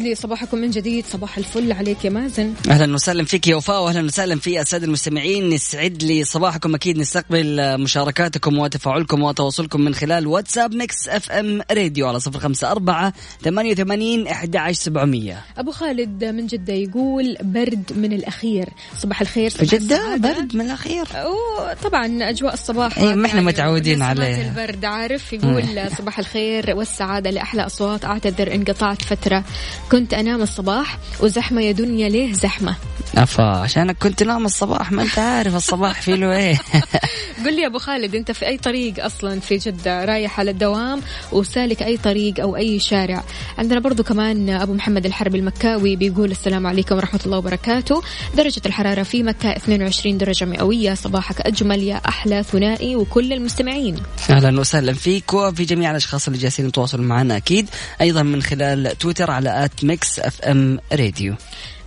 لي 0.05 0.15
صباحكم 0.15 0.57
من 0.57 0.69
جديد 0.69 1.05
صباح 1.05 1.37
الفل 1.37 1.71
عليك 1.71 2.05
يا 2.05 2.09
مازن. 2.09 2.53
أهلا 2.69 2.93
وسهلا 2.93 3.25
فيك 3.25 3.47
يا 3.47 3.55
وفاء 3.55 3.83
واهلا 3.83 4.05
وسهلا 4.05 4.39
في 4.39 4.61
الساده 4.61 4.85
المستمعين. 4.85 5.51
يسعد 5.51 6.03
لي 6.03 6.23
صباحكم 6.23 6.75
أكيد 6.75 6.97
نستقبل 6.97 7.77
مشاركاتكم 7.81 8.59
وتفاعلكم 8.59 9.23
وتواصلكم 9.23 9.81
من 9.81 9.95
خلال 9.95 10.27
واتساب 10.27 10.73
Mix 10.73 11.09
FM 11.09 11.61
Radio 11.71 12.07
على 12.07 12.19
صفر 12.19 12.39
خمسة 12.39 12.71
أربعة 12.71 13.13
ثمانية 13.43 13.71
وثمانين 13.71 14.27
احدى 14.27 14.57
عشر 14.57 14.79
سبعمئه 14.79 15.37
أبو 15.57 15.71
خالد 15.71 16.23
من 16.23 16.47
جدة 16.47 16.73
يقول 16.73 17.37
برد 17.41 17.93
من 17.95 18.13
الأخير. 18.13 18.69
صباح 18.97 19.21
الخير 19.21 19.49
في 19.49 19.65
جدة؟ 19.65 20.15
برد 20.15 20.55
من 20.55 20.65
الأخير؟ 20.65 21.05
أوه 21.15 21.73
طبعا 21.73 22.29
أجواء 22.29 22.53
الصباح 22.53 22.97
اي 22.97 23.15
ما 23.15 23.27
إحنا 23.27 23.41
متعودين 23.41 24.01
عليه 24.01 24.49
البرد 24.49 24.85
عارف؟ 24.85 25.33
يقول 25.33 25.91
صباح 25.97 26.19
الخير 26.19 26.75
والسعادة 26.75 27.29
لأحلى 27.29 27.65
أصوات 27.65 28.05
أعتذر 28.05 28.55
انقطعت 28.55 29.01
فترة. 29.01 29.43
كنت 29.95 30.13
أنام 30.13 30.41
الصباح 30.41 30.97
وزحمة 31.19 31.61
يا 31.61 31.71
دنيا 31.71 32.09
ليه 32.09 32.33
زحمة. 32.33 32.75
أفا. 33.17 33.43
عشانك 33.43 33.97
كنت 33.97 34.23
نام 34.23 34.45
الصباح 34.45 34.91
ما 34.91 35.01
أنت 35.01 35.19
عارف 35.19 35.55
الصباح 35.55 36.01
فيه 36.01 36.15
له 36.15 36.37
إيه. 36.37 36.57
قل 37.45 37.55
لي 37.55 37.61
يا 37.61 37.67
أبو 37.67 37.77
خالد 37.77 38.15
أنت 38.15 38.31
في 38.31 38.47
أي 38.47 38.57
طريق 38.57 39.05
أصلا 39.05 39.39
في 39.39 39.57
جدة 39.57 40.05
رايح 40.05 40.39
على 40.39 40.51
الدوام 40.51 41.01
وسالك 41.31 41.83
أي 41.83 41.97
طريق 41.97 42.39
أو 42.39 42.55
أي 42.55 42.79
شارع؟ 42.79 43.23
عندنا 43.57 43.79
برضو 43.79 44.03
كمان 44.03 44.49
أبو 44.49 44.73
محمد 44.73 45.05
الحرب 45.05 45.35
المكاوي 45.35 45.95
بيقول 45.95 46.31
السلام 46.31 46.67
عليكم 46.67 46.95
ورحمة 46.95 47.19
الله 47.25 47.37
وبركاته. 47.37 48.03
درجة 48.37 48.61
الحرارة 48.65 49.03
في 49.03 49.23
مكة 49.23 49.51
22 49.51 50.17
درجة 50.17 50.45
مئوية. 50.45 50.93
صباحك 50.93 51.41
أجمل 51.41 51.83
يا 51.83 51.95
أحلى 51.95 52.43
ثنائي 52.43 52.95
وكل 52.95 53.33
المستمعين. 53.33 53.95
أهلا 54.29 54.59
وسهلا 54.59 54.93
فيك 54.93 55.33
وفي 55.33 55.65
جميع 55.65 55.91
الأشخاص 55.91 56.27
اللي 56.27 56.39
جالسين 56.39 56.67
يتواصلوا 56.67 57.05
معنا 57.05 57.37
أكيد 57.37 57.69
أيضا 58.01 58.23
من 58.23 58.41
خلال 58.41 58.97
تويتر 58.97 59.31
على 59.31 59.65
at 59.65 59.83
Mix 59.83 60.19
FM 60.19 60.79
Radio. 60.93 61.35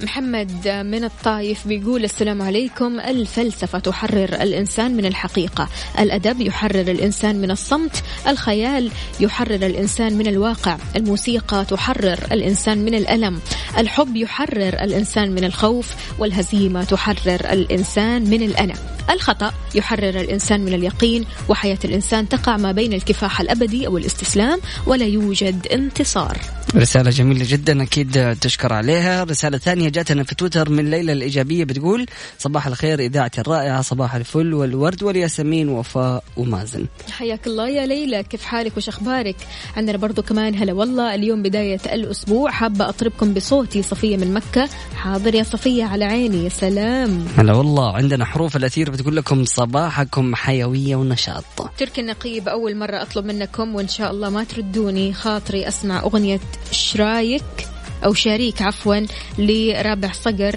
محمد 0.02 0.68
من 0.68 1.04
الطايف 1.04 1.68
بيقول 1.68 2.04
السلام 2.04 2.42
عليكم. 2.42 3.00
الفلسفة 3.00 3.78
تحرر 3.78 4.24
الإنسان 4.42 4.96
من 4.96 5.06
الحقيقة. 5.06 5.68
الأدب 5.98 6.40
يحرر 6.40 6.80
الإنسان 6.80 7.40
من 7.40 7.50
الصمت. 7.50 8.02
الخيال 8.28 8.90
يحرر 9.20 9.66
الإنسان 9.66 10.12
من 10.12 10.26
الواقع. 10.26 10.78
الموسيقى 10.96 11.64
تحرر 11.64 12.18
الإنسان 12.32 12.78
من 12.78 12.94
الألم. 12.94 13.40
الحب 13.78 14.16
يحرر 14.16 14.82
الإنسان 14.82 15.30
من 15.30 15.44
الخوف. 15.44 15.94
والهزيمة 16.18 16.84
تحرر 16.84 17.52
الإنسان 17.52 18.30
من 18.30 18.42
الأنا 18.42 18.74
الخطأ 19.10 19.52
يحرر 19.74 20.20
الإنسان 20.20 20.60
من 20.60 20.74
اليقين. 20.74 21.24
وحياة 21.48 21.78
الإنسان 21.84 22.28
تقع 22.28 22.56
ما 22.56 22.72
بين 22.72 22.92
الكفاح 22.92 23.40
الأبدي 23.40 23.86
أو 23.86 23.98
الاستسلام. 23.98 24.60
ولا 24.86 25.06
يوجد 25.06 25.66
انتصار. 25.72 26.38
رسالة 26.76 27.10
جميلة 27.10 27.44
جدا 27.48 27.82
أكيد 27.82 28.36
تشكر 28.40 28.72
عليها. 28.72 29.24
رسالة 29.24 29.58
ثانية 29.58 29.88
جاتنا 29.88 30.24
في 30.24 30.34
تويتر 30.34 30.70
من 30.70 30.90
ليلى 30.90 31.12
الإيجابية 31.12 31.64
بتقول 31.64 32.06
صباح 32.38 32.66
الخير 32.66 33.00
إذاعتي 33.00 33.40
الرائعة 33.40 33.82
صباح 33.82 34.14
الفل 34.14 34.54
والورد 34.54 35.02
والياسمين 35.02 35.68
وفاء 35.68 36.24
ومازن. 36.36 36.86
حياك 37.10 37.46
الله 37.46 37.68
يا 37.68 37.86
ليلى 37.86 38.22
كيف 38.22 38.44
حالك 38.44 38.76
وش 38.76 38.88
أخبارك؟ 38.88 39.36
عندنا 39.76 39.98
برضو 39.98 40.22
كمان 40.22 40.54
هلا 40.54 40.72
والله 40.72 41.14
اليوم 41.14 41.42
بداية 41.42 41.80
الأسبوع 41.92 42.50
حابة 42.50 42.88
أطربكم 42.88 43.34
بصوتي 43.34 43.82
صفية 43.82 44.16
من 44.16 44.34
مكة. 44.34 44.68
حاضر 44.94 45.34
يا 45.34 45.42
صفية 45.42 45.84
على 45.84 46.04
عيني 46.04 46.44
يا 46.44 46.48
سلام. 46.48 47.26
هلا 47.36 47.52
والله 47.52 47.96
عندنا 47.96 48.24
حروف 48.24 48.56
الأثير 48.56 48.90
بتقول 48.90 49.16
لكم 49.16 49.44
صباحكم 49.44 50.34
حيوية 50.34 50.96
ونشاط. 50.96 51.44
تركي 51.78 52.00
النقيب 52.00 52.48
أول 52.48 52.76
مرة 52.76 53.02
أطلب 53.02 53.24
منكم 53.24 53.74
وإن 53.74 53.88
شاء 53.88 54.10
الله 54.10 54.30
ما 54.30 54.44
تردوني 54.44 55.12
خاطري 55.12 55.68
أسمع 55.68 56.02
أغنية 56.02 56.40
شرايك 56.70 57.68
أو 58.04 58.14
شريك 58.14 58.62
عفوا 58.62 59.06
لرابع 59.38 60.12
صقر 60.12 60.56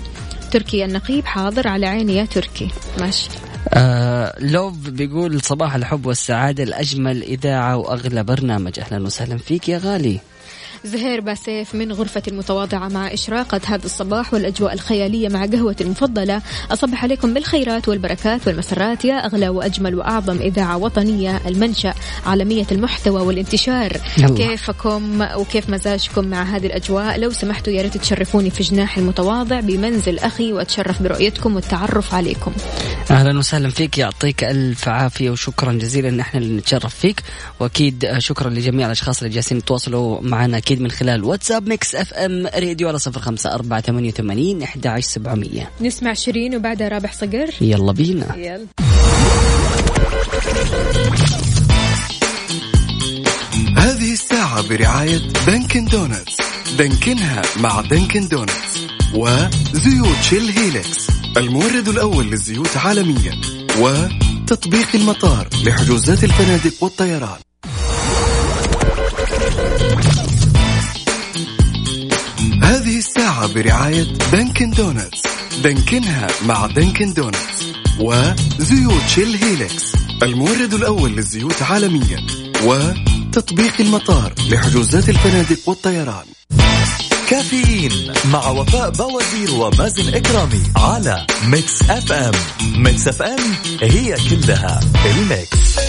تركي 0.51 0.85
النقيب 0.85 1.25
حاضر 1.25 1.67
على 1.67 1.87
عيني 1.87 2.15
يا 2.15 2.25
تركي. 2.25 2.67
ماشي. 2.99 3.29
آه 3.69 4.35
لوف 4.39 4.73
بيقول 4.77 5.41
صباح 5.41 5.75
الحب 5.75 6.05
والسعادة 6.05 6.63
الأجمل 6.63 7.23
إذاعة 7.23 7.77
وأغلى 7.77 8.23
برنامج. 8.23 8.79
أهلا 8.79 9.05
وسهلا 9.05 9.37
فيك 9.37 9.69
يا 9.69 9.77
غالي. 9.77 10.19
زهير 10.83 11.21
باسيف 11.21 11.75
من 11.75 11.91
غرفة 11.91 12.21
المتواضعة 12.27 12.87
مع 12.87 13.13
إشراقة 13.13 13.61
هذا 13.65 13.85
الصباح 13.85 14.33
والأجواء 14.33 14.73
الخيالية 14.73 15.29
مع 15.29 15.45
قهوة 15.45 15.75
المفضلة. 15.81 16.41
أصبح 16.71 17.03
عليكم 17.03 17.33
بالخيرات 17.33 17.89
والبركات 17.89 18.47
والمسرات. 18.47 19.05
يا 19.05 19.13
أغلى 19.13 19.49
وأجمل 19.49 19.95
وأعظم 19.95 20.37
إذاعة 20.37 20.77
وطنية 20.77 21.41
المنشأ 21.47 21.93
عالمية 22.25 22.65
المحتوى 22.71 23.21
والانتشار. 23.21 23.97
يلا. 24.17 24.35
كيفكم 24.35 25.21
وكيف 25.35 25.69
مزاجكم 25.69 26.27
مع 26.27 26.43
هذه 26.43 26.65
الأجواء؟ 26.65 27.19
لو 27.19 27.31
سمحتوا 27.31 27.73
يا 27.73 27.81
ريت 27.81 27.97
تشرفوني 27.97 28.49
في 28.49 28.63
جناح 28.63 28.97
المتواضع 28.97 29.59
بمنزل 29.59 30.19
أخي 30.19 30.53
وأتشرف 30.53 31.03
برؤيتكم 31.03 31.55
والتعرف 31.55 32.13
عليكم. 32.13 32.51
أهلا 33.11 33.39
وسهلا 33.39 33.69
فيك 33.69 33.97
يعطيك 33.97 34.43
ألف 34.43 34.87
عافية 34.87 35.29
وشكرا 35.29 35.73
جزيلا. 35.73 36.09
ان 36.09 36.19
إحنا 36.19 36.39
اللي 36.39 36.57
نتشرف 36.57 36.95
فيك 36.95 37.23
وأكيد 37.59 38.05
شكرا 38.17 38.49
لجميع 38.49 38.85
الأشخاص 38.85 39.21
اللي 39.21 39.33
جالسين 39.33 39.57
يتواصلوا 39.57 40.21
معنا 40.21 40.57
أكيد 40.57 40.81
من 40.81 40.91
خلال 40.91 41.23
واتساب 41.23 41.67
Mix 41.67 41.95
FM 41.95 42.47
Radio 42.47 42.87
على 42.87 42.99
صفر 42.99 43.19
خمسة 43.21 43.53
أربعة 43.53 43.81
ثمانية 43.81 44.09
وثمانين 44.09 44.63
احدى 44.63 44.87
عشر 44.89 45.07
سبعمئه 45.07 45.67
نسمع 45.81 46.13
شيرين 46.13 46.55
وبعدها 46.55 46.87
رابح 46.87 47.13
صقر. 47.13 47.49
يلا 47.61 47.91
بينا. 47.91 48.35
يلا. 48.35 48.65
هذه 53.77 54.13
الساعة 54.13 54.69
برعاية 54.69 55.17
دانكن 55.47 55.85
دونتس 55.85 56.37
دانكنها 56.77 57.41
مع 57.59 57.81
دانكن 57.81 58.27
دونتس 58.27 58.79
وزيوت 59.13 60.21
Shell 60.21 60.49
Helix 60.49 61.20
المورد 61.37 61.87
الأول 61.87 62.25
للزيوت 62.25 62.77
عالميا 62.77 63.41
وتطبيق 63.79 64.87
المطار 64.95 65.47
لحجوزات 65.63 66.23
الفنادق 66.23 66.83
والطيران. 66.83 67.39
هذه 72.63 72.97
الساعة 72.97 73.53
برعاية 73.53 74.03
Dunkin' 74.31 74.71
Donuts. 74.71 75.21
دانكنها 75.63 76.27
مع 76.45 76.67
Dunkin' 76.67 77.13
Donuts 77.13 77.63
وزيوت 77.99 79.07
Shell 79.07 79.35
Helix 79.43 79.91
المورد 80.23 80.73
الأول 80.73 81.11
للزيوت 81.11 81.61
عالميا 81.61 82.25
وتطبيق 82.63 83.73
المطار 83.79 84.33
لحجوزات 84.49 85.09
الفنادق 85.09 85.69
والطيران. 85.69 86.25
كافيين 87.31 87.91
مع 88.33 88.49
وفاء 88.49 88.89
بوازير 88.89 89.51
ومازن 89.53 90.15
إكرامي 90.15 90.63
على 90.75 91.25
Mix 91.47 91.81
FM 91.81 92.33
Mix 92.77 93.07
FM 93.07 93.39
هي 93.81 94.15
كلها 94.29 94.79
ال 95.05 95.20
mix. 95.20 95.79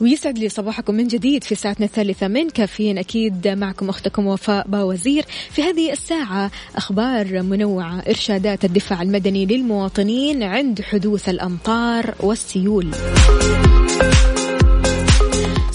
ويسعد 0.00 0.38
لي 0.38 0.48
صباحكم 0.48 0.94
من 0.94 1.06
جديد 1.06 1.44
في 1.44 1.54
ساعتنا 1.54 1.86
الثالثة 1.86 2.28
من 2.28 2.50
كافيين 2.50 2.98
أكيد 2.98 3.48
معكم 3.48 3.88
أختكم 3.88 4.26
وفاء 4.26 4.68
باوزير 4.68 5.24
في 5.50 5.62
هذه 5.62 5.92
الساعة 5.92 6.50
أخبار 6.76 7.42
منوعة 7.42 8.02
إرشادات 8.08 8.64
الدفاع 8.64 9.02
المدني 9.02 9.46
للمواطنين 9.46 10.42
عند 10.42 10.82
حدوث 10.82 11.28
الأمطار 11.28 12.14
والسيول. 12.20 12.90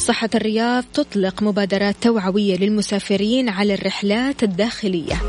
صحة 0.03 0.29
الرياض 0.35 0.83
تطلق 0.93 1.43
مبادرات 1.43 1.95
توعوية 2.01 2.57
للمسافرين 2.57 3.49
على 3.49 3.73
الرحلات 3.73 4.43
الداخلية. 4.43 5.21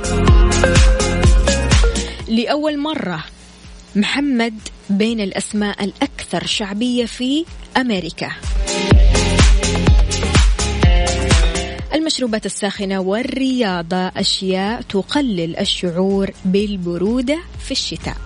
لأول 2.29 2.79
مرة 2.79 3.25
محمد 3.97 4.55
بين 4.91 5.21
الأسماء 5.21 5.85
الأكثر 5.85 6.47
شعبية 6.47 7.05
في 7.05 7.45
أمريكا. 7.77 8.31
المشروبات 11.95 12.47
الساخنة 12.47 13.01
والرياضة 13.01 13.97
أشياء 13.97 14.81
تقلل 14.83 15.57
الشعور 15.57 16.31
بالبرودة 16.45 17.39
في 17.65 17.71
الشتاء. 17.71 18.17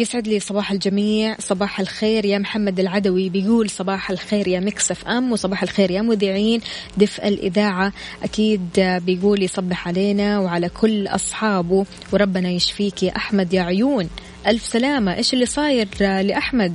يسعد 0.00 0.28
لي 0.28 0.40
صباح 0.40 0.72
الجميع. 0.72 1.36
صباح 1.38 1.80
الخير 1.80 2.24
يا 2.24 2.38
محمد 2.38 2.80
العدوي. 2.80 3.28
بيقول 3.28 3.70
صباح 3.70 4.10
الخير 4.10 4.48
يا 4.48 4.60
مكسف 4.60 5.06
أم 5.06 5.32
وصباح 5.32 5.62
الخير 5.62 5.90
يا 5.90 6.02
مذيعين. 6.02 6.60
دفء 6.96 7.28
الإذاعة 7.28 7.92
أكيد 8.22 8.68
بيقول 8.76 9.42
يصبح 9.42 9.88
علينا 9.88 10.38
وعلى 10.38 10.68
كل 10.68 11.06
أصحابه 11.06 11.86
وربنا 12.12 12.50
يشفيك 12.50 13.02
يا 13.02 13.16
أحمد 13.16 13.54
يا 13.54 13.62
عيون. 13.62 14.08
ألف 14.46 14.66
سلامة. 14.66 15.16
إيش 15.16 15.34
اللي 15.34 15.46
صاير 15.46 15.88
لأحمد؟ 16.00 16.74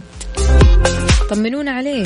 طمنونا 1.29 1.71
عليه. 1.71 2.05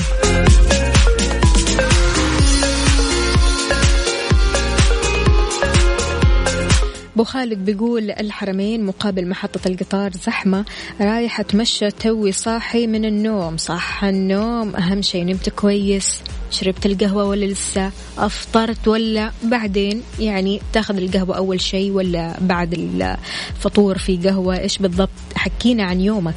أبو 7.20 7.28
خالد 7.28 7.66
بيقول 7.66 8.12
الحرمين 8.12 8.86
مقابل 8.86 9.28
محطة 9.28 9.68
القطار 9.68 10.12
زحمة 10.12 10.66
رايح 11.02 11.40
أتمشى 11.40 11.92
توي 11.92 12.32
صاحي 12.32 12.88
من 12.88 13.06
النوم. 13.06 13.58
صح 13.58 14.04
النوم 14.04 14.76
أهم 14.76 15.02
شيء 15.02 15.24
نمت 15.26 15.50
كويس. 15.50 16.22
شربت 16.52 16.86
القهوة 16.86 17.24
ولا 17.24 17.46
لسه؟ 17.46 17.92
أفطرت 18.18 18.88
ولا؟ 18.88 19.32
بعدين 19.44 20.04
يعني 20.20 20.62
تاخذ 20.74 20.98
القهوة 20.98 21.38
أول 21.38 21.62
شيء 21.62 21.92
ولا 21.92 22.36
بعد 22.42 22.74
الفطور 22.74 23.98
في 23.98 24.18
قهوة؟ 24.18 24.60
إيش 24.60 24.78
بالضبط؟ 24.78 25.10
حكينا 25.36 25.84
عن 25.84 26.02
يومك. 26.02 26.36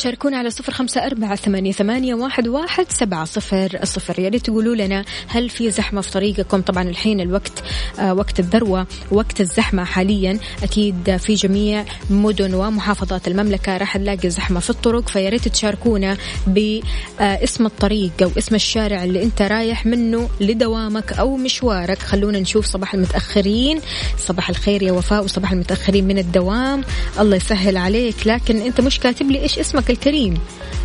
تشاركونا 0.00 0.36
على 0.38 0.50
صفر 0.50 0.72
خمسة 0.72 1.06
أربعة 1.06 1.36
ثمانية, 1.36 1.72
ثمانية 1.72 2.14
واحد, 2.14 2.48
واحد 2.48 2.86
سبعة 2.88 3.24
صفر 3.24 3.78
الصفر 3.82 4.18
يا 4.18 4.28
ريت 4.28 4.46
تقولوا 4.46 4.74
لنا 4.74 5.04
هل 5.28 5.50
في 5.50 5.70
زحمة 5.70 6.00
في 6.00 6.10
طريقكم. 6.10 6.60
طبعا 6.60 6.82
الحين 6.82 7.20
الوقت 7.20 7.52
آه 7.98 8.14
وقت 8.14 8.40
الذروة 8.40 8.86
وقت 9.10 9.40
الزحمة 9.40 9.84
حاليا. 9.84 10.38
أكيد 10.62 11.16
في 11.16 11.34
جميع 11.34 11.84
مدن 12.10 12.54
ومحافظات 12.54 13.28
المملكة 13.28 13.76
راح 13.76 13.96
نلاقي 13.96 14.30
زحمة 14.30 14.60
في 14.60 14.70
الطرق. 14.70 15.08
فيا 15.08 15.28
ريت 15.28 15.48
تشاركونا 15.48 16.16
باسم 16.46 17.66
الطريق 17.66 18.12
أو 18.22 18.30
اسم 18.38 18.54
الشارع 18.54 19.04
اللي 19.04 19.22
أنت 19.22 19.42
رايح 19.42 19.86
منه 19.86 20.28
لدوامك 20.40 21.12
أو 21.12 21.36
مشوارك. 21.36 21.98
خلونا 21.98 22.40
نشوف 22.40 22.66
صباح 22.66 22.94
المتأخرين. 22.94 23.80
صباح 24.18 24.48
الخير 24.48 24.82
يا 24.82 24.92
وفاء 24.92 25.24
وصباح 25.24 25.52
المتأخرين 25.52 26.06
من 26.06 26.18
الدوام. 26.18 26.84
الله 27.20 27.36
يسهل 27.36 27.76
عليك. 27.76 28.26
لكن 28.26 28.60
أنت 28.60 28.80
مش 28.80 29.00
كاتب 29.00 29.30
لي 29.30 29.42
إيش 29.42 29.58
اسمك. 29.58 29.89
الكريم 29.90 30.38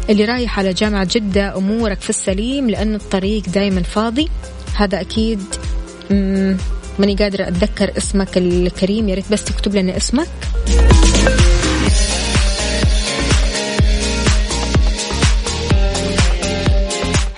اللي 0.09 0.25
رايح 0.25 0.59
على 0.59 0.73
جامعة 0.73 1.07
جدة 1.11 1.57
أمورك 1.57 2.01
في 2.01 2.09
السليم 2.09 2.69
لأن 2.69 2.95
الطريق 2.95 3.43
دايما 3.49 3.83
فاضي. 3.83 4.29
هذا 4.75 5.01
أكيد 5.01 5.43
ماني 6.99 7.15
قادرة 7.15 7.47
أتذكر 7.47 7.97
اسمك 7.97 8.37
الكريم. 8.37 9.09
يا 9.09 9.15
ريت 9.15 9.31
بس 9.31 9.43
تكتب 9.43 9.75
لنا 9.75 9.97
اسمك. 9.97 10.27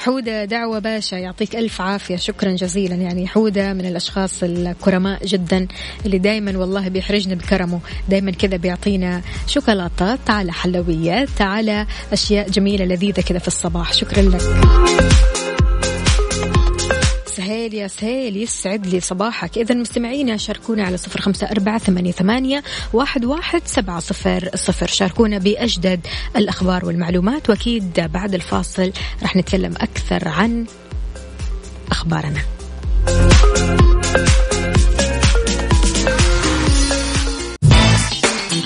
حودة 0.08 0.46
دعوة 0.46 0.80
باشا 0.80 1.15
يعطيك 1.15 1.56
ألف 1.56 1.82
عافية. 1.82 2.15
شكرا 2.15 2.52
جزيلا. 2.52 2.96
يعني 2.96 3.28
حودة 3.28 3.74
من 3.74 3.86
الأشخاص 3.86 4.43
الكرماء 4.43 5.26
جدا 5.26 5.67
اللي 6.06 6.17
دايما 6.17 6.58
والله 6.58 6.88
بيحرجنا 6.88 7.36
بكرمه. 7.36 7.80
دايما 8.10 8.32
كذا 8.32 8.58
بيعطينا 8.58 9.22
شوكولاتات 9.48 10.30
على 10.30 10.52
حلويات 10.52 11.41
على 11.41 11.86
أشياء 12.13 12.50
جميلة 12.50 12.86
لذيذة 12.86 13.22
كذا 13.22 13.39
في 13.39 13.48
الصباح. 13.48 13.93
شكرا 13.93 14.22
لك. 14.22 15.37
سهيل 17.67 17.80
يا 17.80 17.88
سهيل 17.88 18.38
يسعد 18.38 18.88
لي 18.88 18.99
صباحك. 18.99 19.58
إذا 19.58 19.75
مستمعينا 19.75 20.38
شاركونا 20.38 20.84
على 20.84 20.97
صفر 20.97 21.21
خمسة 21.21 21.47
أربعة 21.51 21.77
ثمانية, 21.77 22.12
ثمانية 22.12 22.63
واحد, 22.93 23.25
واحد 23.25 23.62
سبعة 23.65 23.99
صفر 23.99 24.49
صفر. 24.56 24.88
شاركونا 24.88 25.38
بأجدد 25.38 26.08
الأخبار 26.36 26.86
والمعلومات 26.86 27.49
وأكيد 27.49 27.99
بعد 27.99 28.34
الفاصل 28.34 28.91
راح 29.21 29.36
نتكلم 29.36 29.73
أكثر 29.77 30.27
عن 30.27 30.65
أخبارنا. 31.91 32.41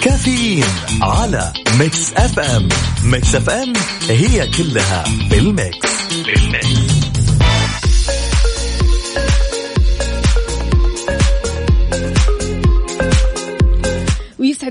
كافيين 0.03 0.65
على 1.01 1.53
Mix 1.79 2.13
FM. 2.13 2.69
Mix 3.03 3.36
FM 3.36 3.73
هي 4.09 4.47
كلها 4.47 5.03
بال 5.29 5.49
mix. 5.49 5.89
بال 6.25 6.50
mix. 6.50 7.00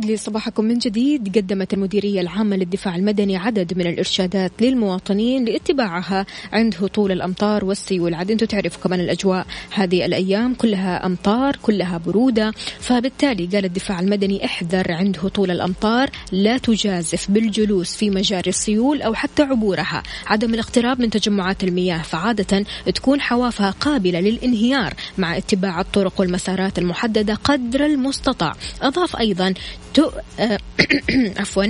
ويسعد 0.01 0.11
لي 0.11 0.17
صباحكم 0.17 0.65
من 0.65 0.79
جديد. 0.79 1.39
قدمت 1.39 1.75
المديرية 1.75 2.21
العامة 2.21 2.57
للدفاع 2.57 2.97
المدني 2.97 3.37
عدد 3.37 3.79
من 3.79 3.87
الإرشادات 3.87 4.53
للمواطنين 4.61 5.45
لاتباعها 5.45 6.27
عند 6.53 6.75
هطول 6.81 7.13
الأمطار 7.13 7.65
والسيول. 7.65 8.15
عاد 8.15 8.31
أنتم 8.31 8.47
تعرفوا 8.47 8.83
كمان 8.83 9.01
الأجواء 9.01 9.47
هذه 9.71 10.07
الأيام 10.07 10.55
كلها 10.55 11.07
أمطار 11.07 11.57
كلها 11.63 11.99
برودة. 11.99 12.53
فبالتالي 12.81 13.47
قال 13.47 13.65
الدفاع 13.65 14.01
المدني 14.01 14.45
احذر 14.45 14.93
عند 14.93 15.17
هطول 15.19 15.51
الأمطار 15.51 16.11
لا 16.33 16.59
تجازف 16.59 17.31
بالجلوس 17.31 17.95
في 17.95 18.11
مجاري 18.11 18.51
السيول 18.51 19.03
أو 19.03 19.15
حتى 19.15 19.43
عبورها. 19.43 20.03
عدم 20.27 20.55
الاقتراب 20.55 21.01
من 21.01 21.11
تجمعات 21.11 21.65
المياه 21.65 22.03
فعادة 22.03 22.65
تكون 22.95 23.21
حوافها 23.21 23.71
قابلة 23.71 24.21
للانهيار 24.21 24.95
مع 25.19 25.37
اتباع 25.37 25.81
الطرق 25.81 26.21
والمسارات 26.21 26.79
المحددة 26.79 27.35
قدر 27.35 27.87
المستطاع. 27.87 28.53
أضاف 28.83 29.17
أيضا 29.17 29.55
عفوا. 31.41 31.65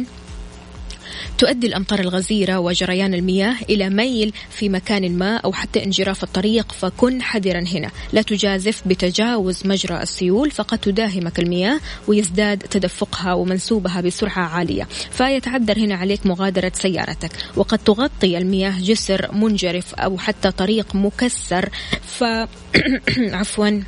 تؤدي 1.39 1.67
الأمطار 1.67 2.01
الغزيرة 2.01 2.59
وجريان 2.59 3.15
المياه 3.15 3.57
إلى 3.71 3.91
ميل 3.91 4.33
في 4.51 4.69
مكان 4.69 5.19
ما 5.19 5.37
أو 5.37 5.53
حتى 5.53 5.85
انجراف 5.85 6.23
الطريق 6.23 6.73
فكن 6.73 7.23
حذرا 7.23 7.61
هنا. 7.61 7.91
لا 8.13 8.23
تجازف 8.23 8.83
بتجاوز 8.87 9.67
مجرى 9.67 10.03
السيول 10.03 10.51
فقد 10.51 10.79
تداهمك 10.79 11.39
المياه 11.39 11.81
ويزداد 12.09 12.59
تدفقها 12.59 13.33
ومنسوبها 13.33 14.01
بسرعة 14.01 14.43
عالية. 14.43 14.89
فيتعذر 15.11 15.79
هنا 15.79 15.95
عليك 15.95 16.27
مغادرة 16.27 16.73
سيارتك. 16.75 17.31
وقد 17.57 17.79
تغطي 17.79 18.39
المياه 18.39 18.81
جسر 18.81 19.35
منجرف 19.35 19.95
أو 19.95 20.19
حتى 20.19 20.51
طريق 20.51 20.95
مكسر. 20.95 21.69
ف 22.03 22.25
عفوا. 23.19 23.81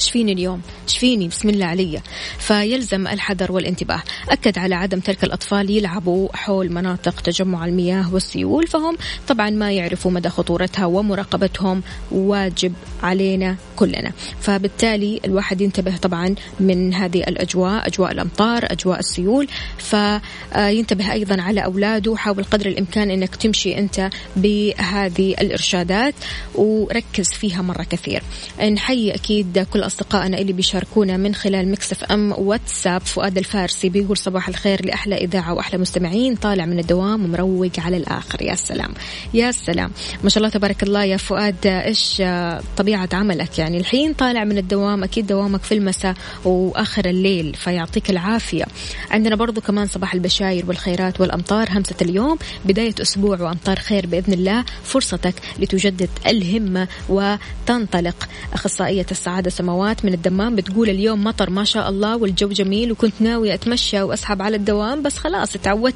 شفيني 0.00 0.32
اليوم؟ 0.32 0.60
شفيني 0.86 1.28
بسم 1.28 1.48
الله 1.48 1.66
علي. 1.66 2.00
فيلزم 2.38 3.06
الحذر 3.06 3.52
والانتباه. 3.52 4.02
أكد 4.28 4.58
على 4.58 4.74
عدم 4.74 5.00
ترك 5.00 5.24
الأطفال 5.24 5.70
يلعبوا 5.70 6.28
حول 6.36 6.72
مناطق 6.72 7.20
تجمع 7.20 7.64
المياه 7.64 8.14
والسيول 8.14 8.66
فهم 8.66 8.96
طبعا 9.28 9.50
ما 9.50 9.72
يعرفوا 9.72 10.10
مدى 10.10 10.28
خطورتها 10.28 10.86
ومراقبتهم 10.86 11.82
واجب 12.10 12.72
علينا 13.02 13.56
كلنا. 13.76 14.12
فبالتالي 14.40 15.20
الواحد 15.24 15.60
ينتبه 15.60 15.96
طبعا 15.96 16.34
من 16.60 16.94
هذه 16.94 17.18
الأجواء 17.18 17.86
أجواء 17.86 18.12
الأمطار 18.12 18.64
أجواء 18.64 18.98
السيول. 18.98 19.48
فينتبه 19.78 21.12
أيضا 21.12 21.42
على 21.42 21.64
أولاده 21.64 22.16
حاول 22.16 22.44
قدر 22.44 22.66
الإمكان 22.66 23.10
أنك 23.10 23.36
تمشي 23.36 23.78
أنت 23.78 24.10
بهذه 24.36 25.34
الإرشادات 25.40 26.14
وركز 26.54 27.28
فيها 27.28 27.62
مرة 27.62 27.82
كثير. 27.82 28.22
نحيي 28.72 29.14
أكيد 29.14 29.66
كل 29.72 29.89
أصدقائنا 29.90 30.38
اللي 30.38 30.52
بيشاركونا 30.52 31.16
من 31.16 31.34
خلال 31.34 31.70
مكسف 31.70 32.04
أم 32.04 32.34
واتساب. 32.38 33.00
فؤاد 33.00 33.38
الفارسي 33.38 33.88
بيقول 33.88 34.16
صباح 34.16 34.48
الخير 34.48 34.86
لأحلى 34.86 35.16
إذاعة 35.16 35.54
وأحلى 35.54 35.78
مستمعين 35.78 36.34
طالع 36.34 36.66
من 36.66 36.78
الدوام 36.78 37.24
ومروق 37.24 37.70
على 37.78 37.96
الآخر. 37.96 38.42
يا 38.42 38.54
سلام 38.54 38.94
يا 39.34 39.52
سلام. 39.52 39.90
ما 40.24 40.30
شاء 40.30 40.38
الله 40.38 40.48
تبارك 40.48 40.82
الله 40.82 41.04
يا 41.04 41.16
فؤاد 41.16 41.66
إيش 41.66 42.22
طبيعة 42.76 43.08
عملك؟ 43.12 43.58
يعني 43.58 43.78
الحين 43.78 44.12
طالع 44.12 44.44
من 44.44 44.58
الدوام 44.58 45.04
أكيد 45.04 45.26
دوامك 45.26 45.62
في 45.62 45.74
المساء 45.74 46.14
وآخر 46.44 47.04
الليل 47.04 47.54
فيعطيك 47.54 48.10
العافية. 48.10 48.64
عندنا 49.10 49.36
برضو 49.36 49.60
كمان 49.60 49.86
صباح 49.86 50.14
البشاير 50.14 50.64
والخيرات 50.66 51.20
والأمطار. 51.20 51.68
همسة 51.70 51.96
اليوم 52.02 52.38
بداية 52.64 52.94
أسبوع 53.00 53.40
وأمطار 53.40 53.76
خير 53.76 54.06
بإذن 54.06 54.32
الله. 54.32 54.64
فرصتك 54.84 55.34
لتجدد 55.58 56.10
الهمة 56.26 56.88
وتنطلق 57.08 58.28
أخصائية 58.52 59.06
السعادة 59.10 59.50
سماوات 59.50 59.79
سماوات 59.80 60.04
من 60.04 60.14
الدمام 60.14 60.56
بتقول 60.56 60.88
اليوم 60.90 61.24
مطر 61.24 61.50
ما 61.50 61.64
شاء 61.64 61.88
الله 61.88 62.16
والجو 62.16 62.48
جميل 62.48 62.92
وكنت 62.92 63.12
ناوي 63.20 63.54
أتمشى 63.54 64.02
وأسحب 64.02 64.42
على 64.42 64.56
الدوام 64.56 65.02
بس 65.02 65.16
خلاص 65.16 65.52
تعودت 65.52 65.94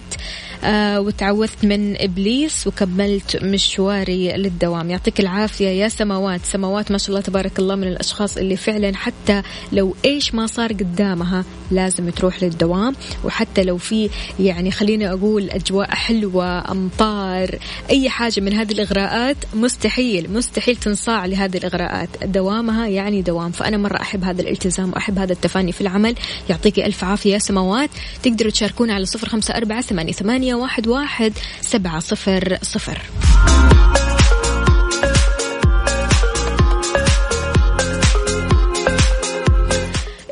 آه 0.64 1.00
وتعوذت 1.00 1.64
من 1.64 2.03
إبليس 2.03 2.66
وكملت 2.66 3.42
مشواري 3.42 4.33
للدوام. 4.33 4.90
يعطيك 4.90 5.20
العافية 5.20 5.68
يا 5.68 5.88
سماوات. 5.88 6.40
سماوات 6.44 6.90
ما 6.90 6.98
شاء 6.98 7.09
الله 7.09 7.20
تبارك 7.20 7.59
الله 7.59 7.74
من 7.74 7.88
الأشخاص 7.88 8.37
اللي 8.37 8.57
فعلا 8.57 8.96
حتى 8.96 9.42
لو 9.72 9.96
إيش 10.05 10.35
ما 10.35 10.46
صار 10.46 10.72
قدامها 10.72 11.44
لازم 11.70 12.11
تروح 12.11 12.42
للدوام. 12.42 12.94
وحتى 13.24 13.62
لو 13.62 13.77
في 13.77 14.11
يعني 14.40 14.70
خليني 14.70 15.12
أقول 15.12 15.50
أجواء 15.50 15.94
حلوة 15.94 16.70
أمطار 16.70 17.59
أي 17.90 18.09
حاجة 18.09 18.40
من 18.40 18.53
هذه 18.53 18.72
الإغراءات 18.72 19.37
مستحيل 19.55 20.33
مستحيل 20.33 20.77
تنصاع 20.77 21.27
لهذه 21.27 21.57
الإغراءات. 21.57 22.09
دوامها 22.24 22.87
يعني 22.87 23.22
دوام. 23.22 23.50
فأنا 23.50 23.77
مرة 23.77 24.00
أحب 24.00 24.24
هذا 24.24 24.42
الالتزام 24.42 24.90
وأحب 24.90 25.18
هذا 25.18 25.33
التفاني 25.33 25.72
في 25.72 25.81
العمل. 25.81 26.14
يعطيك 26.50 26.79
ألف 26.79 27.05
عافية 27.05 27.33
يا 27.33 27.38
سماوات. 27.38 27.90
تقدروا 28.22 28.50
تشاركونا 28.50 28.94
على 28.94 29.05
صفر 29.05 29.29
خمسة 29.29 29.57
أربعة 29.57 29.81
ثمانية, 29.81 30.54
واحد, 30.55 30.87
واحد 30.87 31.33
سبعة 31.61 32.01
صفر 32.01 32.59
صفر. 32.62 32.99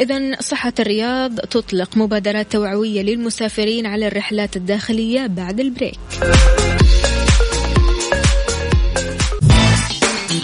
إذا 0.00 0.40
صحة 0.40 0.72
الرياض 0.80 1.38
تطلق 1.38 1.96
مبادرات 1.96 2.52
توعوية 2.52 3.02
للمسافرين 3.02 3.86
على 3.86 4.06
الرحلات 4.06 4.56
الداخلية 4.56 5.26
بعد 5.26 5.60
البريك. 5.60 5.98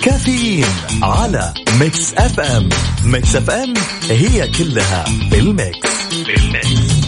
كافيين 0.03 0.67
على 1.03 1.55
Mix 1.81 2.15
FM. 2.15 2.69
Mix 3.05 3.37
FM 3.37 3.75
هي 4.11 4.49
كلها 4.59 5.05
بال 5.31 5.50
mix. 5.50 5.89
بال 6.27 6.54
mix. 6.54 7.08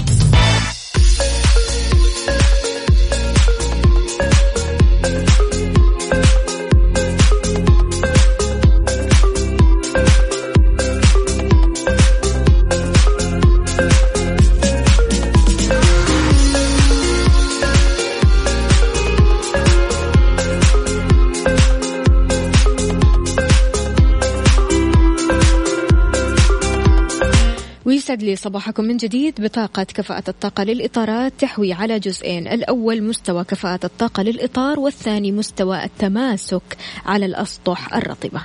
يسعد 28.11 28.23
لي 28.23 28.37
صباحكم 28.37 28.85
من 28.85 28.97
جديد 28.97 29.41
بطاقة 29.41 29.83
كفاءة 29.83 30.25
الطاقة 30.29 30.65
للإطارات 30.65 31.33
تحوي 31.39 31.73
على 31.73 31.99
جزئين 31.99 32.49
الأول 32.49 33.03
مستوى 33.03 33.45
كفاءة 33.45 33.81
الطاقة 33.85 34.23
للإطار 34.23 34.81
والثاني 34.81 35.33
مستوى 35.33 35.85
التماسك 35.85 36.77
على 37.07 37.27
الأسطح 37.27 37.95
الرطبة. 37.95 38.41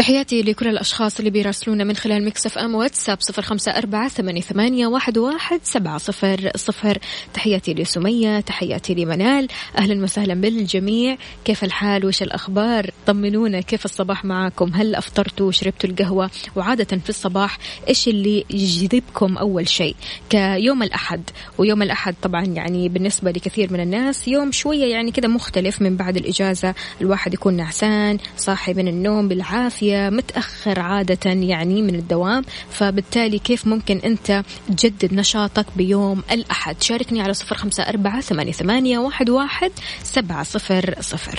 تحياتي 0.00 0.42
لكل 0.42 0.68
الأشخاص 0.68 1.18
اللي 1.18 1.30
بيراسلونا 1.30 1.84
من 1.84 1.96
خلال 1.96 2.24
مكسف 2.24 2.58
أم 2.58 2.74
واتساب 2.74 3.20
صفر 3.20 3.42
خمسة 3.42 3.72
أربعة 3.72 4.08
ثمانية, 4.08 4.40
ثمانية 4.40 4.86
واحد, 4.86 5.18
واحد 5.18 5.60
سبعة 5.62 5.98
صفر 5.98 6.50
صفر. 6.56 6.98
تحياتي 7.34 7.74
لسمية 7.74 8.40
تحياتي 8.40 8.94
لمنال. 8.94 9.48
أهلا 9.78 10.02
وسهلا 10.02 10.34
بالجميع. 10.34 11.16
كيف 11.44 11.64
الحال؟ 11.64 12.06
وش 12.06 12.22
الأخبار؟ 12.22 12.90
طمنونا 13.06 13.60
كيف 13.60 13.84
الصباح 13.84 14.24
معاكم؟ 14.24 14.70
هل 14.74 14.94
أفطرتوا؟ 14.94 15.52
شربتوا 15.52 15.90
القهوة؟ 15.90 16.30
وعادة 16.56 16.98
في 16.98 17.10
الصباح 17.10 17.58
إيش 17.88 18.08
اللي 18.08 18.44
يجذبكم 18.50 19.38
أول 19.38 19.68
شيء؟ 19.68 19.96
كيوم 20.30 20.82
الأحد. 20.82 21.22
ويوم 21.58 21.82
الأحد 21.82 22.14
طبعا 22.22 22.44
يعني 22.44 22.88
بالنسبة 22.88 23.30
لكثير 23.30 23.72
من 23.72 23.80
الناس 23.80 24.28
يوم 24.28 24.52
شوية 24.52 24.84
يعني 24.84 25.10
كذا 25.10 25.28
مختلف 25.28 25.82
من 25.82 25.96
بعد 25.96 26.16
الإجازة. 26.16 26.74
الواحد 27.00 27.34
يكون 27.34 27.54
نعسان 27.54 28.18
صاحي 28.36 28.74
من 28.74 28.88
النوم 28.88 29.28
بالعافية. 29.28 29.89
متأخر 29.90 30.80
عادة 30.80 31.30
يعني 31.30 31.82
من 31.82 31.94
الدوام 31.94 32.44
فبالتالي 32.70 33.38
كيف 33.38 33.66
ممكن 33.66 33.98
أنت 34.04 34.42
تجدد 34.68 35.14
نشاطك 35.14 35.66
بيوم 35.76 36.22
الأحد؟ 36.32 36.82
شاركني 36.82 37.22
على 37.22 37.34
صفر 37.34 37.56
خمسة 37.56 37.82
أربعة 37.82 38.20
ثمانية, 38.20 38.98
واحد, 38.98 39.30
واحد 39.30 39.70
سبعة 40.02 40.42
صفر 40.42 40.94
صفر. 41.00 41.38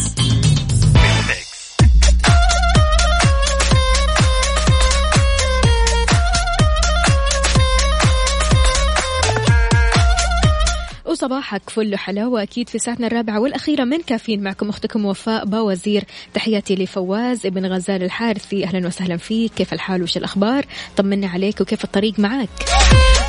وصباحك 11.31 11.69
فل 11.69 11.97
حلاوة 11.97 12.43
أكيد 12.43 12.69
في 12.69 12.79
ساعتنا 12.79 13.07
الرابعة 13.07 13.39
والأخيرة 13.39 13.83
من 13.83 14.01
كافيين 14.01 14.43
معكم 14.43 14.69
أختكم 14.69 15.05
وفاء 15.05 15.45
باوزير. 15.45 16.03
تحياتي 16.33 16.75
لفواز 16.75 17.45
ابن 17.45 17.65
غزال 17.65 18.03
الحارثي. 18.03 18.65
أهلا 18.65 18.87
وسهلا 18.87 19.17
فيك. 19.17 19.53
كيف 19.53 19.73
الحال 19.73 20.03
وش 20.03 20.17
الأخبار؟ 20.17 20.65
طمنا 20.97 21.27
عليك 21.27 21.61
وكيف 21.61 21.83
الطريق 21.83 22.19
معك؟ 22.19 22.49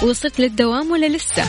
وصلت 0.03 0.41
للدوام 0.41 0.91
ولا 0.91 1.07
لسه؟ 1.07 1.45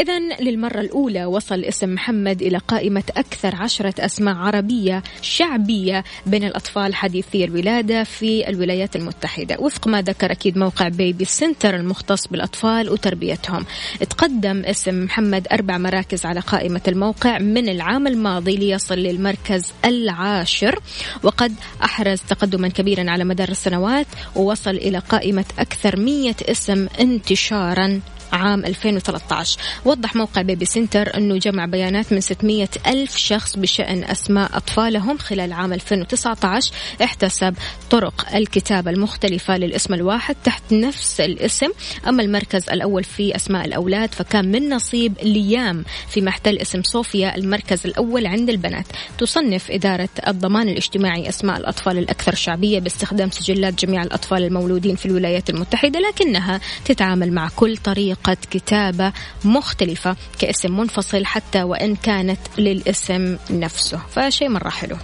إذا 0.00 0.18
للمرة 0.18 0.80
الأولى 0.80 1.24
وصل 1.24 1.64
اسم 1.64 1.94
محمد 1.94 2.42
إلى 2.42 2.58
قائمة 2.58 3.02
أكثر 3.16 3.54
عشرة 3.56 3.94
أسماء 3.98 4.34
عربية 4.34 5.02
شعبية 5.22 6.04
بين 6.26 6.44
الأطفال 6.44 6.94
حديثي 6.94 7.44
الولادة 7.44 8.04
في 8.04 8.48
الولايات 8.48 8.96
المتحدة. 8.96 9.56
وفق 9.58 9.88
ما 9.88 10.02
ذكر 10.02 10.32
أكيد 10.32 10.58
موقع 10.58 10.88
بيبي 10.88 11.24
سنتر 11.24 11.76
المختص 11.76 12.26
بالأطفال 12.26 12.90
وتربيتهم. 12.90 13.66
تقدم 14.10 14.62
اسم 14.64 15.04
محمد 15.04 15.46
أربع 15.52 15.78
مراكز 15.78 16.26
على 16.26 16.40
قائمة 16.40 16.82
الموقع 16.88 17.38
من 17.38 17.68
العام 17.68 18.06
الماضي 18.06 18.56
ليصل 18.56 18.98
للمركز 18.98 19.72
العاشر. 19.84 20.78
وقد 21.22 21.52
أحرز 21.84 22.20
تقدما 22.28 22.68
كبيرا 22.68 23.10
على 23.10 23.24
مدار 23.24 23.48
السنوات 23.48 24.06
ووصل 24.36 24.70
إلى 24.70 24.98
قائمة 24.98 25.44
أكثر 25.58 26.00
مية 26.00 26.36
اسم 26.48 26.88
انتشارا 27.00 28.00
عام 28.32 28.64
2013 28.64 29.58
وضح 29.84 30.16
موقع 30.16 30.42
بيبي 30.42 30.64
سنتر 30.64 31.16
أنه 31.16 31.36
جمع 31.36 31.66
بيانات 31.66 32.12
من 32.12 32.20
600 32.20 32.68
ألف 32.86 33.16
شخص 33.16 33.56
بشأن 33.56 34.04
أسماء 34.04 34.56
أطفالهم 34.56 35.18
خلال 35.18 35.52
عام 35.52 35.72
2019 35.72 36.72
احتسب 37.02 37.54
طرق 37.90 38.34
الكتابة 38.34 38.90
المختلفة 38.90 39.56
للاسم 39.56 39.94
الواحد 39.94 40.36
تحت 40.44 40.72
نفس 40.72 41.20
الاسم. 41.20 41.68
أما 42.08 42.22
المركز 42.22 42.70
الأول 42.70 43.04
في 43.04 43.36
أسماء 43.36 43.64
الأولاد 43.64 44.14
فكان 44.14 44.52
من 44.52 44.68
نصيب 44.68 45.14
ليام 45.22 45.84
في 46.08 46.20
محتل 46.20 46.58
اسم 46.58 46.82
صوفيا 46.82 47.36
المركز 47.36 47.86
الأول 47.86 48.26
عند 48.26 48.50
البنات. 48.50 48.86
تصنف 49.18 49.70
إدارة 49.70 50.08
الضمان 50.28 50.68
الاجتماعي 50.68 51.28
أسماء 51.28 51.56
الأطفال 51.56 51.98
الأكثر 51.98 52.34
شعبية 52.34 52.78
باستخدام 52.78 53.30
سجلات 53.30 53.84
جميع 53.84 54.02
الأطفال 54.02 54.44
المولودين 54.44 54.96
في 54.96 55.06
الولايات 55.06 55.50
المتحدة 55.50 56.00
لكنها 56.00 56.60
تتعامل 56.84 57.32
مع 57.32 57.48
كل 57.56 57.76
طريقة 58.24 58.40
كتابة 58.50 59.12
مختلفة 59.44 60.16
كاسم 60.38 60.76
منفصل 60.76 61.26
حتى 61.26 61.62
وإن 61.62 61.96
كانت 61.96 62.40
للاسم 62.58 63.36
نفسه 63.50 64.00
فشيء 64.10 64.48
مرة 64.48 64.68
حلو 64.68 64.96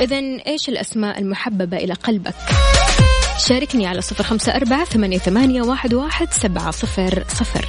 إذا 0.00 0.18
إيش 0.46 0.68
الأسماء 0.68 1.18
المحببة 1.18 1.76
إلى 1.76 1.94
قلبك؟ 1.94 2.34
شاركني 3.48 3.86
على 3.86 4.00
صفر 4.00 4.24
خمسة 4.24 4.56
أربعة 4.56 4.84
ثمانية, 4.84 5.18
ثمانية 5.18 5.62
واحد, 5.62 5.94
واحد 5.94 6.32
سبعة 6.32 6.70
صفر 6.70 7.24
صفر 7.28 7.68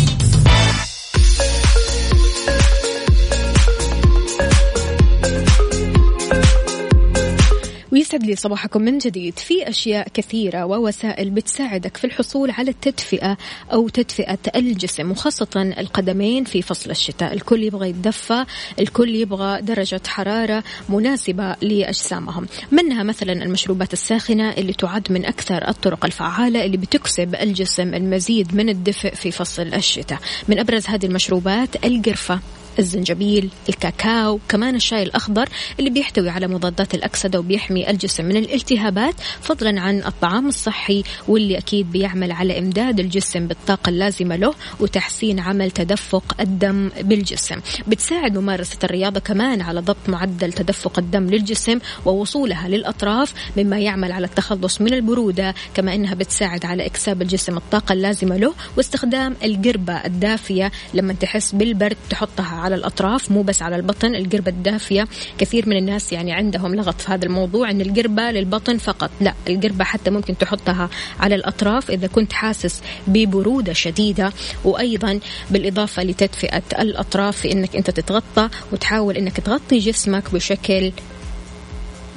ويسعد 8.13 8.29
لي 8.29 8.35
صباحكم 8.35 8.81
من 8.81 8.97
جديد 8.97 9.39
في 9.39 9.69
أشياء 9.69 10.07
كثيرة 10.13 10.65
ووسائل 10.65 11.29
بتساعدك 11.29 11.97
في 11.97 12.05
الحصول 12.05 12.51
على 12.51 12.71
التدفئة 12.71 13.37
أو 13.73 13.89
تدفئة 13.89 14.37
الجسم 14.55 15.11
وخاصة 15.11 15.73
القدمين 15.77 16.43
في 16.43 16.61
فصل 16.61 16.91
الشتاء. 16.91 17.33
الكل 17.33 17.63
يبغى 17.63 17.89
يتدفى 17.89 18.45
الكل 18.79 19.15
يبغى 19.15 19.61
درجة 19.61 20.01
حرارة 20.07 20.63
مناسبة 20.89 21.55
لأجسامهم. 21.61 22.47
منها 22.71 23.03
مثلا 23.03 23.33
المشروبات 23.33 23.93
الساخنة 23.93 24.51
اللي 24.51 24.73
تعد 24.73 25.11
من 25.11 25.25
أكثر 25.25 25.67
الطرق 25.67 26.05
الفعالة 26.05 26.65
اللي 26.65 26.77
بتكسب 26.77 27.35
الجسم 27.35 27.93
المزيد 27.93 28.55
من 28.55 28.69
الدفء 28.69 29.15
في 29.15 29.31
فصل 29.31 29.73
الشتاء. 29.73 30.19
من 30.47 30.59
أبرز 30.59 30.87
هذه 30.87 31.05
المشروبات 31.05 31.85
القرفة. 31.85 32.39
الزنجبيل 32.79 33.49
الكاكاو 33.69 34.39
كمان 34.49 34.75
الشاي 34.75 35.03
الأخضر 35.03 35.49
اللي 35.79 35.89
بيحتوي 35.89 36.29
على 36.29 36.47
مضادات 36.47 36.95
الأكسدة 36.95 37.39
وبيحمي 37.39 37.89
الجسم 37.89 38.25
من 38.25 38.37
الالتهابات 38.37 39.15
فضلا 39.41 39.81
عن 39.81 40.03
الطعام 40.03 40.47
الصحي 40.47 41.03
واللي 41.27 41.57
أكيد 41.57 41.91
بيعمل 41.91 42.31
على 42.31 42.59
إمداد 42.59 42.99
الجسم 42.99 43.47
بالطاقة 43.47 43.89
اللازمة 43.89 44.35
له 44.35 44.53
وتحسين 44.79 45.39
عمل 45.39 45.71
تدفق 45.71 46.35
الدم 46.39 46.89
بالجسم. 47.01 47.59
بتساعد 47.87 48.37
ممارسة 48.37 48.77
الرياضة 48.83 49.19
كمان 49.19 49.61
على 49.61 49.79
ضبط 49.79 50.09
معدل 50.09 50.53
تدفق 50.53 50.99
الدم 50.99 51.23
للجسم 51.29 51.79
ووصولها 52.05 52.67
للأطراف 52.67 53.33
مما 53.57 53.79
يعمل 53.79 54.11
على 54.11 54.25
التخلص 54.25 54.81
من 54.81 54.93
البرودة 54.93 55.55
كما 55.73 55.95
أنها 55.95 56.13
بتساعد 56.13 56.65
على 56.65 56.85
إكساب 56.85 57.21
الجسم 57.21 57.57
الطاقة 57.57 57.93
اللازمة 57.93 58.37
له 58.37 58.53
واستخدام 58.77 59.35
القربة 59.43 59.93
الدافية. 59.93 60.71
لما 60.93 61.13
تحس 61.13 61.55
بالبرد 61.55 61.97
تحطها 62.09 62.55
على 62.61 62.75
الأطراف 62.75 63.31
مو 63.31 63.41
بس 63.41 63.61
على 63.61 63.75
البطن 63.75 64.15
القربة 64.15 64.51
الدافية 64.51 65.07
كثير 65.37 65.69
من 65.69 65.77
الناس 65.77 66.13
يعني 66.13 66.33
عندهم 66.33 66.75
لغط 66.75 67.01
في 67.01 67.11
هذا 67.11 67.25
الموضوع 67.25 67.71
أن 67.71 67.81
القربة 67.81 68.31
للبطن 68.31 68.77
فقط 68.77 69.11
لا 69.21 69.33
القربة 69.49 69.83
حتى 69.83 70.11
ممكن 70.11 70.37
تحطها 70.37 70.89
على 71.19 71.35
الأطراف 71.35 71.91
إذا 71.91 72.07
كنت 72.07 72.33
حاسس 72.33 72.81
ببرودة 73.07 73.73
شديدة 73.73 74.33
وأيضا 74.63 75.19
بالإضافة 75.49 76.03
لتدفئة 76.03 76.63
الأطراف 76.79 77.37
في 77.37 77.51
أنك 77.51 77.75
أنت 77.75 77.89
تتغطى 77.89 78.49
وتحاول 78.71 79.17
أنك 79.17 79.37
تغطي 79.37 79.77
جسمك 79.77 80.33
بشكل 80.33 80.91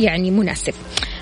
يعني 0.00 0.30
مناسب. 0.30 0.74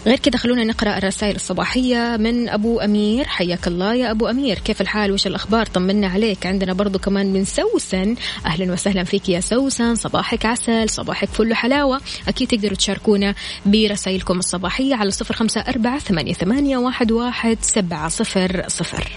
غير 0.06 0.18
كذا 0.18 0.36
خلونا 0.36 0.64
نقرأ 0.64 0.98
الرسائل 0.98 1.36
الصباحية 1.36 2.16
من 2.16 2.48
أبو 2.48 2.80
أمير. 2.80 3.24
حياك 3.24 3.66
الله 3.66 3.94
يا 3.94 4.10
أبو 4.10 4.26
أمير. 4.26 4.58
كيف 4.58 4.80
الحال؟ 4.80 5.12
وش 5.12 5.26
الأخبار؟ 5.26 5.66
طمنا 5.66 6.06
عليك. 6.06 6.46
عندنا 6.46 6.72
برضو 6.72 6.98
كمان 6.98 7.32
من 7.32 7.44
سوسن. 7.44 8.14
أهلا 8.46 8.72
وسهلا 8.72 9.04
فيك 9.04 9.28
يا 9.28 9.40
سوسن. 9.40 9.94
صباحك 9.94 10.46
عسل 10.46 10.90
صباحك 10.90 11.28
فل 11.28 11.54
حلاوه 11.54 12.00
أكيد 12.28 12.48
تقدروا 12.48 12.76
تشاركونا 12.76 13.34
برسائلكم 13.66 14.38
الصباحية 14.38 14.94
على 14.94 15.10
صفر 15.10 15.46
أربعة 15.68 15.98
ثمانية, 15.98 16.32
ثمانية 16.32 16.76
واحد, 16.76 17.12
واحد 17.12 17.58
سبعة 17.60 18.08
صفر 18.08 18.64
صفر. 18.68 19.12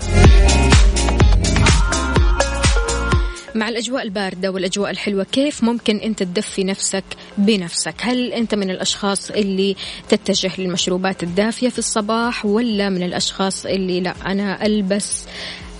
مع 3.55 3.69
الأجواء 3.69 4.03
الباردة 4.03 4.51
والأجواء 4.51 4.91
الحلوة 4.91 5.23
كيف 5.23 5.63
ممكن 5.63 5.97
أنت 5.97 6.23
تدفي 6.23 6.63
نفسك 6.63 7.03
بنفسك؟ 7.37 7.95
هل 7.99 8.33
أنت 8.33 8.55
من 8.55 8.69
الأشخاص 8.69 9.31
اللي 9.31 9.75
تتجه 10.09 10.51
للمشروبات 10.57 11.23
الدافية 11.23 11.69
في 11.69 11.79
الصباح 11.79 12.45
ولا 12.45 12.89
من 12.89 13.03
الأشخاص 13.03 13.65
اللي 13.65 13.99
لا 13.99 14.13
أنا 14.25 14.65
ألبس 14.65 15.23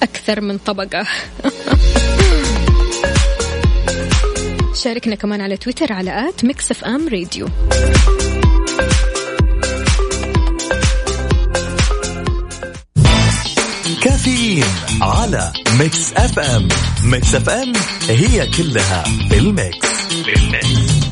أكثر 0.04 0.42
من 0.42 0.58
طبقة؟ 0.58 1.08
شاركنا 4.84 5.16
كمان 5.16 5.42
على 5.42 5.58
تويتر 5.58 5.94
على 5.94 6.30
at 6.30 6.46
Mix 6.46 6.72
FM 6.72 7.08
Radio. 7.08 7.48
كافيين 14.26 14.64
على 15.02 15.52
Mix 15.80 16.14
FM 16.14 16.68
Mix 17.04 17.36
FM 17.36 17.74
هي 18.10 18.48
كلها 18.48 19.04
في 19.04 19.38
ال 19.38 19.48
mix. 19.48 19.88
في 19.88 20.36
ال 20.36 20.53
mix 20.53 21.06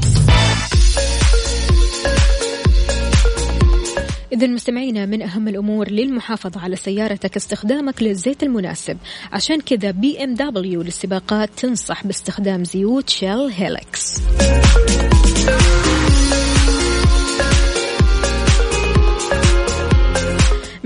إذا 4.34 4.48
مستمعينا 4.48 5.06
من 5.06 5.22
أهم 5.22 5.48
الأمور 5.48 5.92
للمحافظة 5.92 6.62
على 6.62 6.76
سيارتك 6.76 7.36
استخدامك 7.36 8.04
للزيت 8.04 8.44
المناسب. 8.44 8.98
عشان 9.32 9.62
كذا 9.62 9.92
BMW 9.92 10.82
للسباقات 10.82 11.50
تنصح 11.58 12.08
باستخدام 12.08 12.64
زيوت 12.64 13.10
Shell 13.10 13.52
Helix 13.56 14.22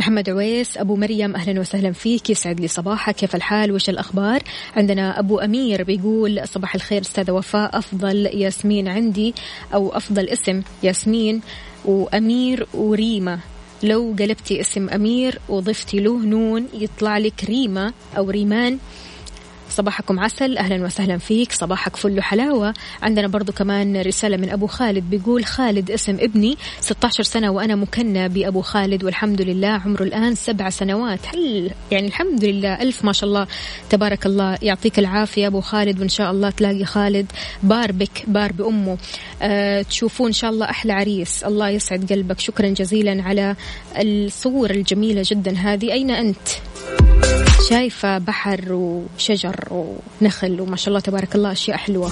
محمد 0.08 0.30
عويس 0.30 0.78
أبو 0.78 0.96
مريم 0.96 1.36
أهلا 1.36 1.60
وسهلا 1.60 1.92
فيك. 1.92 2.30
يسعد 2.30 2.60
لي 2.60 2.68
صباحك. 2.68 3.16
كيف 3.16 3.36
الحال؟ 3.36 3.72
وش 3.72 3.90
الأخبار؟ 3.90 4.44
عندنا 4.76 5.20
أبو 5.20 5.40
أمير 5.40 5.84
بيقول 5.84 6.48
صباح 6.48 6.76
الخير 6.76 7.02
أستاذة 7.02 7.32
وفاء. 7.32 7.78
أفضل 7.78 8.26
ياسمين 8.26 8.88
عندي 8.88 9.36
أو 9.74 9.90
أفضل 9.90 10.30
اسم 10.30 10.62
ياسمين 10.84 11.42
وأمير 11.86 12.68
وريمة 12.74 13.40
لو 13.84 14.16
قلبتي 14.20 14.62
اسم 14.62 14.90
أمير 14.90 15.40
وضفتي 15.50 16.00
له 16.00 16.26
نون 16.26 16.68
يطلع 16.74 17.18
لك 17.18 17.44
ريمة 17.44 17.94
أو 18.18 18.30
ريمان. 18.30 18.78
صباحكم 19.70 20.20
عسل 20.20 20.58
أهلا 20.58 20.86
وسهلا 20.86 21.18
فيك 21.18 21.52
صباحك 21.52 21.96
فل 21.96 22.22
حلاوة 22.22 22.74
عندنا 23.02 23.28
برضو 23.28 23.52
كمان 23.52 24.02
رسالة 24.02 24.38
من 24.38 24.50
أبو 24.50 24.68
خالد 24.68 25.10
بيقول 25.10 25.46
خالد 25.46 25.92
اسم 25.92 26.18
ابني 26.20 26.58
16 26.82 27.24
سنة 27.24 27.50
وأنا 27.50 27.76
مكنة 27.76 28.28
بأبو 28.28 28.62
خالد 28.62 29.04
والحمد 29.04 29.42
لله 29.42 29.68
عمره 29.68 30.04
الآن 30.04 30.36
سبع 30.36 30.70
سنوات. 30.70 31.20
هل 31.28 31.72
يعني 31.92 32.08
الحمد 32.08 32.46
لله 32.46 32.82
ألف 32.82 33.06
ما 33.06 33.14
شاء 33.14 33.30
الله 33.30 33.48
تبارك 33.90 34.26
الله 34.26 34.58
يعطيك 34.62 35.00
العافية 35.00 35.48
أبو 35.48 35.62
خالد 35.62 36.00
وإن 36.00 36.10
شاء 36.10 36.32
الله 36.32 36.50
تلاقي 36.50 36.86
خالد 36.86 37.32
بار 37.64 37.92
بك 37.92 38.24
بار 38.28 38.52
بأمه 38.52 38.98
أه 39.42 39.82
تشوفون 39.82 40.28
إن 40.28 40.34
شاء 40.34 40.50
الله 40.50 40.70
أحلى 40.70 40.94
عريس. 40.94 41.44
الله 41.44 41.70
يسعد 41.70 42.14
قلبك. 42.14 42.40
شكرا 42.40 42.68
جزيلا 42.70 43.24
على 43.24 43.56
الصور 43.98 44.70
الجميلة 44.72 45.24
جدا 45.26 45.58
هذه. 45.58 45.92
أين 45.92 46.12
أنت؟ 46.12 46.48
شايفة 47.70 48.18
بحر 48.18 48.74
وشجر 48.74 49.56
ونخل 50.22 50.62
وما 50.62 50.76
شاء 50.76 50.88
الله 50.88 51.00
تبارك 51.00 51.36
الله 51.36 51.52
أشياء 51.52 51.78
حلوة. 51.78 52.12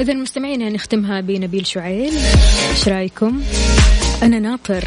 إذا 0.00 0.14
مستمعينا 0.14 0.70
نختمها 0.70 1.20
بنبيل 1.20 1.66
شعيل. 1.66 2.12
إيش 2.70 2.88
رأيكم؟ 2.88 3.42
أنا 4.22 4.38
ناطر. 4.38 4.84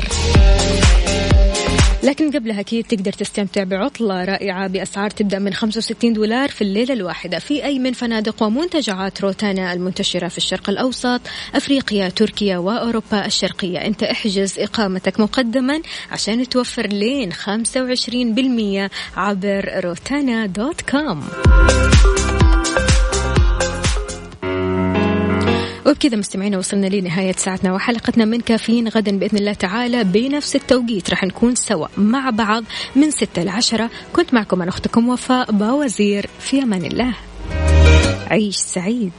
لكن 2.03 2.32
قبلها 2.32 2.60
أكيد 2.60 2.86
تقدر 2.86 3.13
تستمتع 3.13 3.63
بعطلة 3.63 4.25
رائعة 4.25 4.67
بأسعار 4.67 5.10
تبدأ 5.10 5.39
من 5.39 5.53
65 5.53 6.13
دولار 6.13 6.49
في 6.49 6.62
الليلة 6.62 6.93
الواحدة. 6.93 7.39
في 7.39 7.65
أي 7.65 7.79
من 7.79 7.93
فنادق 7.93 8.43
ومنتجعات 8.43 9.21
روتانا 9.21 9.73
المنتشرة 9.73 10.27
في 10.27 10.38
الشرق 10.38 10.69
الأوسط 10.69 11.21
أفريقيا 11.55 12.10
تركيا 12.10 12.58
وأوروبا 12.58 13.25
الشرقية. 13.25 13.77
أنت 13.77 14.03
احجز 14.03 14.60
إقامتك 14.60 15.19
مقدما 15.19 15.82
عشان 16.12 16.49
توفر 16.49 16.88
لين 16.88 17.34
25% 17.34 18.89
عبر 19.15 19.82
روتانا 19.84 20.45
دوت 20.45 20.82
كوم. 20.82 21.23
وبكذا 25.89 26.17
مستمعينا 26.17 26.58
وصلنا 26.58 26.88
لنهاية 26.88 27.32
ساعتنا 27.32 27.73
وحلقتنا 27.73 28.25
من 28.25 28.41
كافيين 28.41 28.88
غدا 28.88 29.17
بإذن 29.17 29.38
الله 29.38 29.54
تعالى 29.54 30.04
بنفس 30.04 30.56
التوقيت. 30.56 31.10
رح 31.10 31.23
نكون 31.23 31.56
سوا 31.56 31.88
مع 31.97 32.30
بعض 32.30 32.63
من 32.95 33.12
ستة 33.12 33.43
لعشرة 33.43 33.89
كنت 34.13 34.34
معكم 34.34 34.62
أنا 34.62 34.69
أختكم 34.69 35.10
وفاء 35.10 35.52
باوزير. 35.52 36.30
في 36.39 36.63
أمان 36.63 36.86
الله. 36.86 37.13
عيش 38.28 38.56
سعيد. 38.56 39.12